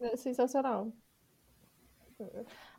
[0.01, 0.93] É sensacional.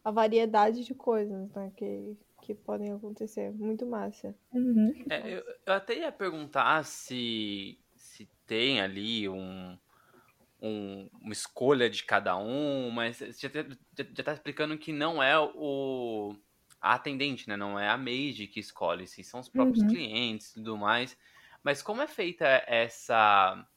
[0.03, 3.51] A variedade de coisas né, que, que podem acontecer.
[3.53, 4.35] Muito massa.
[4.53, 4.93] Uhum.
[5.09, 9.77] É, eu, eu até ia perguntar se, se tem ali um,
[10.61, 13.49] um- uma escolha de cada um, mas você já,
[13.97, 16.35] já, já tá explicando que não é o
[16.81, 17.57] a atendente, né?
[17.57, 19.89] Não é a maid que escolhe, sim, são os próprios Uhum.
[19.89, 21.17] clientes e tudo mais.
[21.63, 23.67] Mas como é feita essa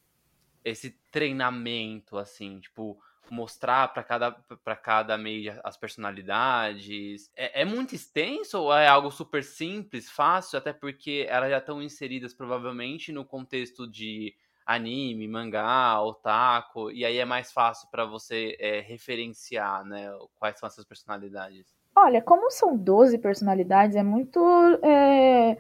[0.65, 2.99] esse treinamento, assim, tipo,
[3.31, 7.31] mostrar para cada para cada maid as personalidades?
[7.37, 11.83] É, é muito extenso ou é algo super simples, fácil, até porque elas já estão
[11.83, 14.35] inseridas provavelmente no contexto de
[14.65, 20.09] anime, mangá, otaku, e aí é mais fácil para você é, referenciar, né,
[20.39, 21.67] quais são essas personalidades.
[21.95, 24.41] Olha, como são 12 personalidades, é muito.
[24.83, 25.59] É,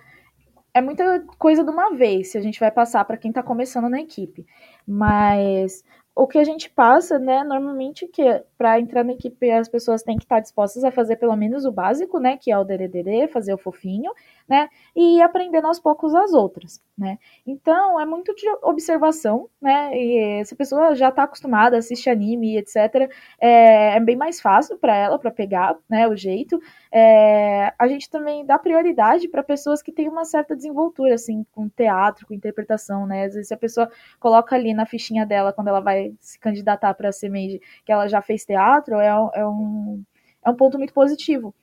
[0.74, 3.88] é muita coisa de uma vez, se a gente vai passar para quem está começando
[3.88, 4.46] na equipe.
[4.86, 8.22] Mas o que a gente passa, né, normalmente que
[8.58, 11.72] para entrar na equipe as pessoas têm que estar dispostas a fazer pelo menos o
[11.72, 14.12] básico, né, que é o derederê, fazer o fofinho,
[14.48, 17.18] né, e aprendendo aos poucos as outras, né.
[17.46, 22.10] Então é muito de observação, né, e se a pessoa já está acostumada a assistir
[22.10, 26.60] anime, etc, é, é bem mais fácil para ela, para pegar, né, o jeito.
[26.90, 31.68] É, a gente também dá prioridade para pessoas que têm uma certa desenvoltura, assim, com
[31.68, 33.24] teatro, com interpretação, né?
[33.24, 33.90] Às vezes se a pessoa
[34.20, 38.08] coloca ali na fichinha dela, quando ela vai se candidatar para ser maid, que ela
[38.08, 40.02] já fez teatro, é, é um,
[40.44, 41.54] é um ponto muito positivo.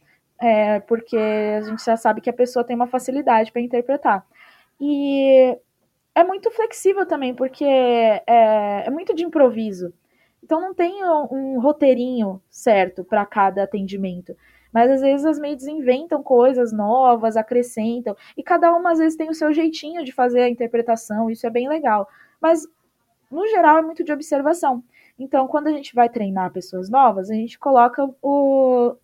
[0.41, 4.25] É, porque a gente já sabe que a pessoa tem uma facilidade para interpretar.
[4.79, 5.57] E
[6.15, 9.93] é muito flexível também, porque é, é muito de improviso.
[10.43, 14.35] Então não tem um, um roteirinho certo para cada atendimento.
[14.71, 19.29] Mas às vezes as maids inventam coisas novas, acrescentam, e cada uma às vezes tem
[19.29, 22.07] o seu jeitinho de fazer a interpretação, isso é bem legal.
[22.39, 22.67] Mas
[23.31, 24.83] no geral é muito de observação.
[25.17, 28.95] Então, quando a gente vai treinar pessoas novas, a gente coloca o,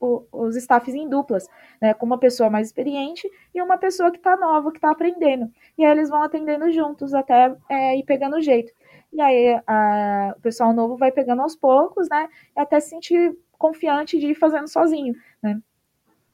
[0.00, 1.48] o- os staffs em duplas,
[1.80, 1.94] né?
[1.94, 5.50] Com uma pessoa mais experiente e uma pessoa que está nova, que está aprendendo.
[5.76, 8.72] E aí eles vão atendendo juntos até é, ir pegando o jeito.
[9.12, 12.28] e aí a, o pessoal novo vai pegando aos poucos, né?
[12.56, 15.60] Até se sentir confiante de ir fazendo sozinho, né?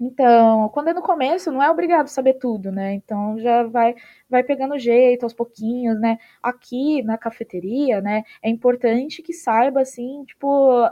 [0.07, 2.93] Então, quando é no começo, não é obrigado a saber tudo, né?
[2.95, 3.95] Então já vai
[4.29, 6.19] vai pegando jeito aos pouquinhos, né?
[6.43, 10.47] Aqui na cafeteria, né, é importante que saiba assim, tipo,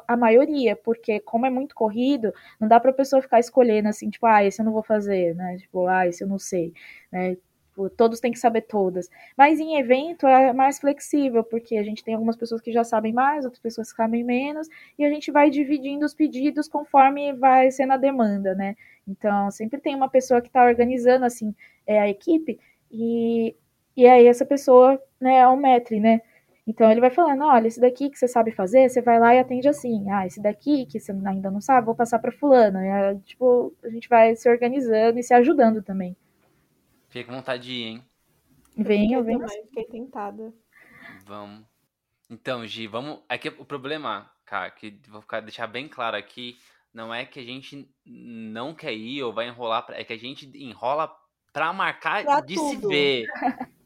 [0.09, 4.25] a maioria, porque como é muito corrido, não dá para pessoa ficar escolhendo assim, tipo,
[4.27, 5.57] ah, esse eu não vou fazer, né?
[5.59, 6.73] Tipo, ah, esse eu não sei,
[7.11, 7.37] né?
[7.71, 9.09] Tipo, todos têm que saber todas.
[9.37, 13.13] Mas em evento é mais flexível, porque a gente tem algumas pessoas que já sabem
[13.13, 17.71] mais, outras pessoas que sabem menos, e a gente vai dividindo os pedidos conforme vai
[17.71, 18.77] sendo a demanda, né?
[19.07, 21.55] Então, sempre tem uma pessoa que está organizando, assim,
[21.87, 22.59] é, a equipe,
[22.91, 23.57] e,
[23.97, 26.21] e aí essa pessoa, né, é o metre, né?
[26.67, 29.39] Então ele vai falando, olha, esse daqui que você sabe fazer, você vai lá e
[29.41, 30.09] atende assim.
[30.11, 32.79] Ah, esse daqui que você ainda não sabe, vou passar para fulano.
[32.79, 36.17] E, é, tipo, a gente vai se organizando e se ajudando também.
[37.09, 38.05] Fiquei com vontade de ir, hein?
[38.77, 39.41] Venha, eu venho.
[39.41, 40.53] Também, fiquei tentada.
[41.27, 41.65] Vamos.
[42.31, 43.21] Então, Gi, vamos.
[43.29, 46.57] Aqui o problema, cara, que vou ficar, deixar bem claro aqui,
[46.93, 50.19] não é que a gente não quer ir ou vai enrolar, pra, é que a
[50.19, 51.11] gente enrola
[51.53, 52.89] pra marcar Pra de se tudo.
[52.89, 53.27] ver.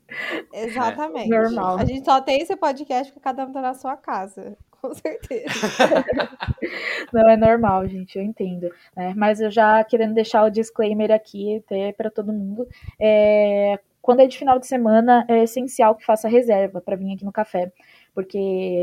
[0.53, 1.29] Exatamente.
[1.29, 1.79] Normal.
[1.79, 4.57] A gente só tem esse podcast porque cada um tá na sua casa.
[4.81, 5.49] Com certeza.
[7.13, 8.71] Não, é normal, gente, eu entendo.
[8.95, 9.15] Né?
[9.17, 12.69] Mas eu já querendo deixar o disclaimer aqui, até para todo mundo.
[13.01, 17.25] É, quando é de final de semana, é essencial que faça reserva para vir aqui
[17.25, 17.73] no café.
[18.17, 18.39] Porque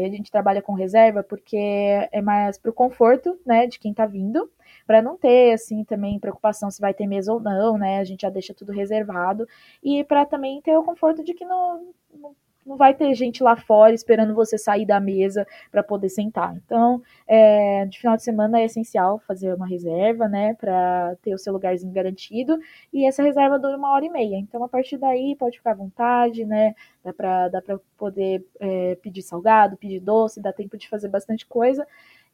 [0.05, 4.47] a gente trabalha com reserva, porque é mais pro conforto, né, de quem tá vindo,
[4.85, 8.21] para não ter, assim, também preocupação se vai ter mesa ou não, né, a gente
[8.21, 9.47] já deixa tudo reservado,
[9.83, 13.55] e para também ter o conforto de que não, não não vai ter gente lá
[13.55, 16.55] fora esperando você sair da mesa para poder sentar.
[16.55, 21.37] Então, é, de final de semana é essencial fazer uma reserva, né, para ter o
[21.37, 22.57] seu lugarzinho garantido.
[22.91, 24.37] E essa reserva dura uma hora e meia.
[24.37, 26.75] Então, a partir daí, pode ficar à vontade, né?
[27.03, 31.45] Dá para dá pra poder é, pedir salgado, pedir doce, dá tempo de fazer bastante
[31.45, 31.85] coisa.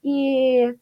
[0.04, 0.76] E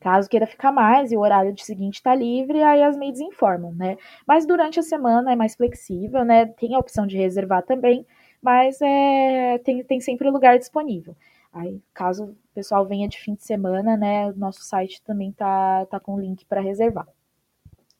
[0.00, 3.74] Caso queira ficar mais e o horário de seguinte está livre, aí as maids informam,
[3.74, 3.98] né?
[4.26, 6.46] Mas durante a semana é mais flexível, né?
[6.46, 8.06] Tem a opção de reservar também,
[8.42, 11.14] mas é, tem, tem sempre lugar disponível.
[11.52, 15.98] Aí, caso o pessoal venha de fim de semana, né, nosso site também tá, tá
[15.98, 17.08] com link para reservar.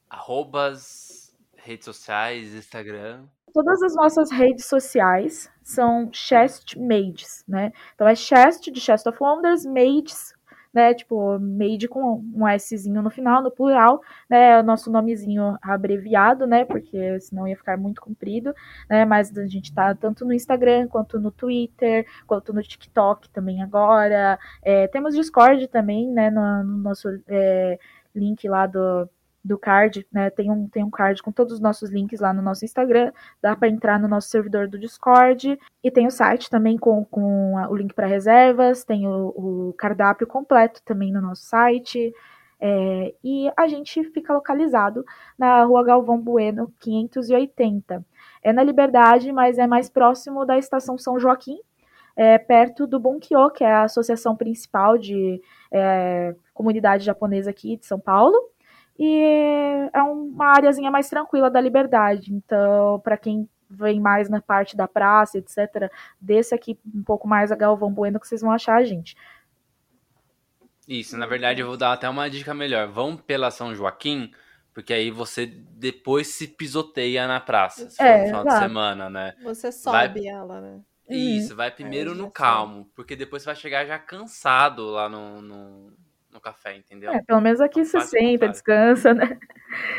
[0.08, 3.26] Arrobas, redes sociais, Instagram.
[3.52, 7.72] Todas as nossas redes sociais são Chest Mades, né?
[7.94, 10.35] Então é Chest de Chest of Wonders, Mades
[10.76, 10.92] né?
[10.92, 14.60] Tipo, made com um Szinho no final, no plural, né?
[14.60, 16.66] O nosso nomezinho abreviado, né?
[16.66, 18.54] Porque senão ia ficar muito comprido,
[18.90, 19.06] né?
[19.06, 24.38] Mas a gente tá tanto no Instagram, quanto no Twitter, quanto no TikTok também agora.
[24.62, 26.28] É, temos Discord também, né?
[26.30, 27.78] No, no nosso é,
[28.14, 29.08] link lá do
[29.46, 30.28] do card, né?
[30.30, 33.12] Tem um, tem um card com todos os nossos links lá no nosso Instagram.
[33.40, 35.58] Dá para entrar no nosso servidor do Discord.
[35.82, 38.84] E tem o site também com, com a, o link para reservas.
[38.84, 42.12] Tem o, o, cardápio completo também no nosso site.
[42.58, 45.04] É, e a gente fica localizado
[45.38, 48.04] na rua Galvão Bueno, 580.
[48.42, 51.58] É na Liberdade, mas é mais próximo da estação São Joaquim,
[52.16, 55.40] é, perto do Bunkyo, que é a associação principal de
[55.70, 58.55] é, comunidade japonesa aqui de São Paulo
[58.98, 62.32] e é uma áreazinha mais tranquila da liberdade.
[62.32, 65.90] Então, para quem vem mais na parte da praça, etc.,
[66.20, 69.16] desce aqui um pouco mais a Galvão Bueno que vocês vão achar a gente.
[70.88, 72.88] Isso, na verdade eu vou dar até uma dica melhor.
[72.88, 74.30] Vão pela São Joaquim,
[74.72, 78.64] porque aí você depois se pisoteia na praça, se for É, no final de exato.
[78.64, 79.34] semana, né?
[79.42, 80.80] Você sobe ela, né?
[81.08, 85.92] Isso, vai primeiro no calmo, porque depois você vai chegar já cansado lá no, no,
[86.36, 87.10] no café, entendeu?
[87.10, 89.38] É, pelo menos aqui você Faz o senta, descansa, né?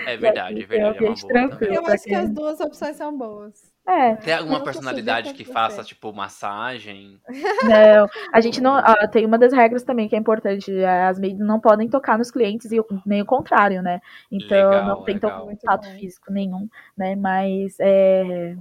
[0.06, 1.74] É verdade, é tem verdade, é uma boa tranquilo.
[1.74, 3.76] Eu acho que as duas opções são boas.
[3.88, 7.22] É, Tem alguma personalidade que faça, tipo, massagem?
[7.64, 8.08] não.
[8.34, 8.76] A gente não.
[8.76, 10.72] ah, tem uma das regras também que é importante.
[10.84, 14.02] As maids não podem tocar nos clientes e nem o contrário, né?
[14.30, 16.68] Então Legal, não tem contato físico nenhum,
[16.98, 17.16] né?
[17.16, 18.58] Mas é.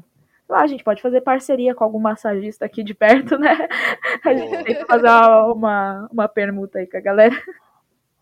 [0.48, 3.66] Lá, a gente pode fazer parceria com algum massagista aqui de perto, né?
[4.24, 7.36] A gente tem que fazer uma, uma permuta aí com a galera.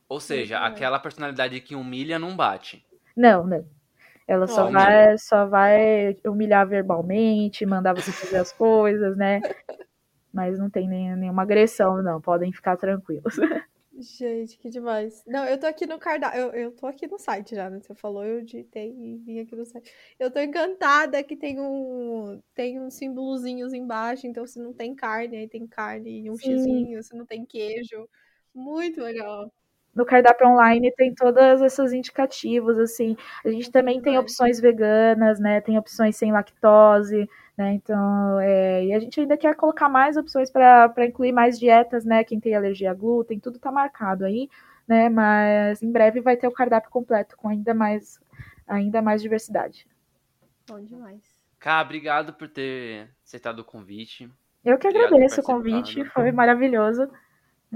[0.09, 2.85] Ou seja, aquela personalidade que humilha não bate.
[3.17, 3.65] Não, não.
[4.27, 9.41] Ela só vai, só vai humilhar verbalmente, mandar você fazer as coisas, né?
[10.33, 12.21] Mas não tem nem, nenhuma agressão, não.
[12.21, 13.37] Podem ficar tranquilos.
[13.97, 15.23] Gente, que demais.
[15.25, 16.41] Não, eu tô aqui no cardápio.
[16.41, 17.81] Eu, eu tô aqui no site já, né?
[17.81, 19.93] Você falou, eu digitei e vim aqui no site.
[20.19, 25.37] Eu tô encantada que tem um tem uns símbolozinhos embaixo, então se não tem carne,
[25.37, 26.45] aí tem carne e um Sim.
[26.45, 28.09] xizinho, se não tem queijo.
[28.53, 29.53] Muito legal.
[29.95, 33.17] No cardápio online tem todas essas indicativos, assim.
[33.45, 35.61] A gente também tem opções veganas, né?
[35.61, 37.75] Tem opções sem lactose, né?
[37.75, 42.25] Então, é, e a gente ainda quer colocar mais opções para incluir mais dietas, né?
[42.25, 44.49] Quem tem alergia a glúten, tudo tá marcado aí,
[44.87, 45.09] né?
[45.09, 48.21] Mas em breve vai ter o cardápio completo com ainda mais,
[48.67, 49.87] ainda mais diversidade.
[50.69, 51.23] Bom demais.
[51.61, 54.31] Cá, obrigado por ter aceitado o convite.
[54.65, 57.09] Eu que agradeço o convite, foi maravilhoso.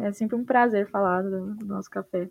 [0.03, 2.29] É sempre um prazer falar do, do nosso café.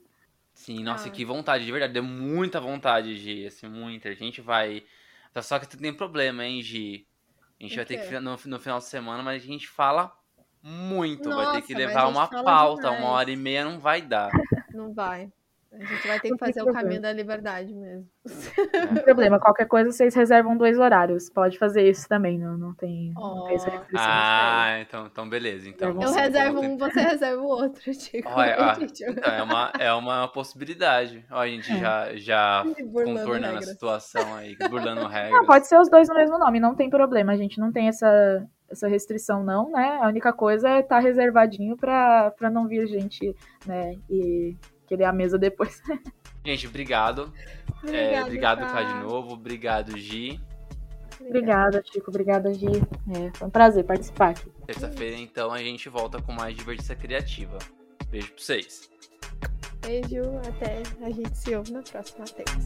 [0.53, 1.11] Sim, nossa, ah.
[1.11, 1.93] que vontade, de verdade.
[1.93, 4.09] Deu muita vontade, Gi, assim, muita.
[4.09, 4.83] A gente vai.
[5.41, 7.07] Só que tem problema, hein, Gi?
[7.59, 10.11] A gente vai ter que no, no final de semana, mas a gente fala
[10.61, 11.29] muito.
[11.29, 12.99] Nossa, vai ter que levar uma pauta, demais.
[12.99, 14.31] uma hora e meia não vai dar.
[14.73, 15.31] Não vai.
[15.79, 18.07] A gente vai ter que fazer o caminho da liberdade mesmo.
[18.25, 21.29] Não tem problema, qualquer coisa vocês reservam dois horários.
[21.29, 23.35] Pode fazer isso também, não, não tem, oh.
[23.35, 23.57] não tem
[23.95, 25.69] Ah, então, então beleza.
[25.69, 28.27] Então, eu reservo um, você reserva o outro, Tico.
[28.29, 31.23] Olha, então, é, uma, é uma possibilidade.
[31.29, 33.69] Ó, a gente já, já contornando regras.
[33.69, 35.31] a situação aí, burlando regras.
[35.31, 37.33] Não, pode ser os dois no mesmo nome, não tem problema.
[37.33, 39.99] A gente não tem essa, essa restrição, não, né?
[40.01, 43.35] A única coisa é estar tá reservadinho para não vir gente,
[43.67, 43.93] né?
[44.09, 44.55] E
[44.87, 45.81] querer a mesa depois.
[46.45, 47.33] Gente, obrigado.
[47.83, 49.33] Obrigado, é, obrigado Cá, de novo.
[49.33, 50.39] Obrigado, Gi.
[51.19, 52.09] Obrigada, Chico.
[52.09, 52.65] Obrigada, Gi.
[52.67, 54.49] É, foi um prazer participar aqui.
[54.65, 57.57] Terça-feira, então, a gente volta com mais Divertência Criativa.
[58.09, 58.89] Beijo pra vocês.
[59.81, 62.65] Beijo, até a gente se ouve na próxima terça.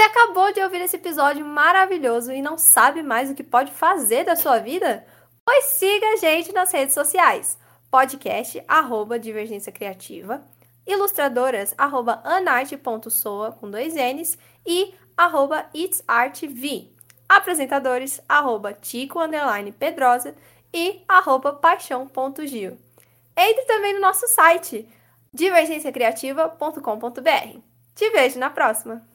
[0.00, 4.24] Você acabou de ouvir esse episódio maravilhoso e não sabe mais o que pode fazer
[4.24, 5.06] da sua vida?
[5.44, 7.58] Pois siga a gente nas redes sociais.
[7.90, 10.42] Podcast, arroba Divergência Criativa,
[10.86, 16.90] ilustradoras, arroba anarte.soa, com dois N's, e arroba itsartv.
[17.28, 20.34] Apresentadores, arroba Tico, underline Pedrosa,
[20.72, 22.78] e arroba paixão.gil.
[23.36, 24.88] Entre também no nosso site,
[25.30, 27.58] divergenciacriativa.com.br.
[27.94, 29.09] Te vejo na próxima!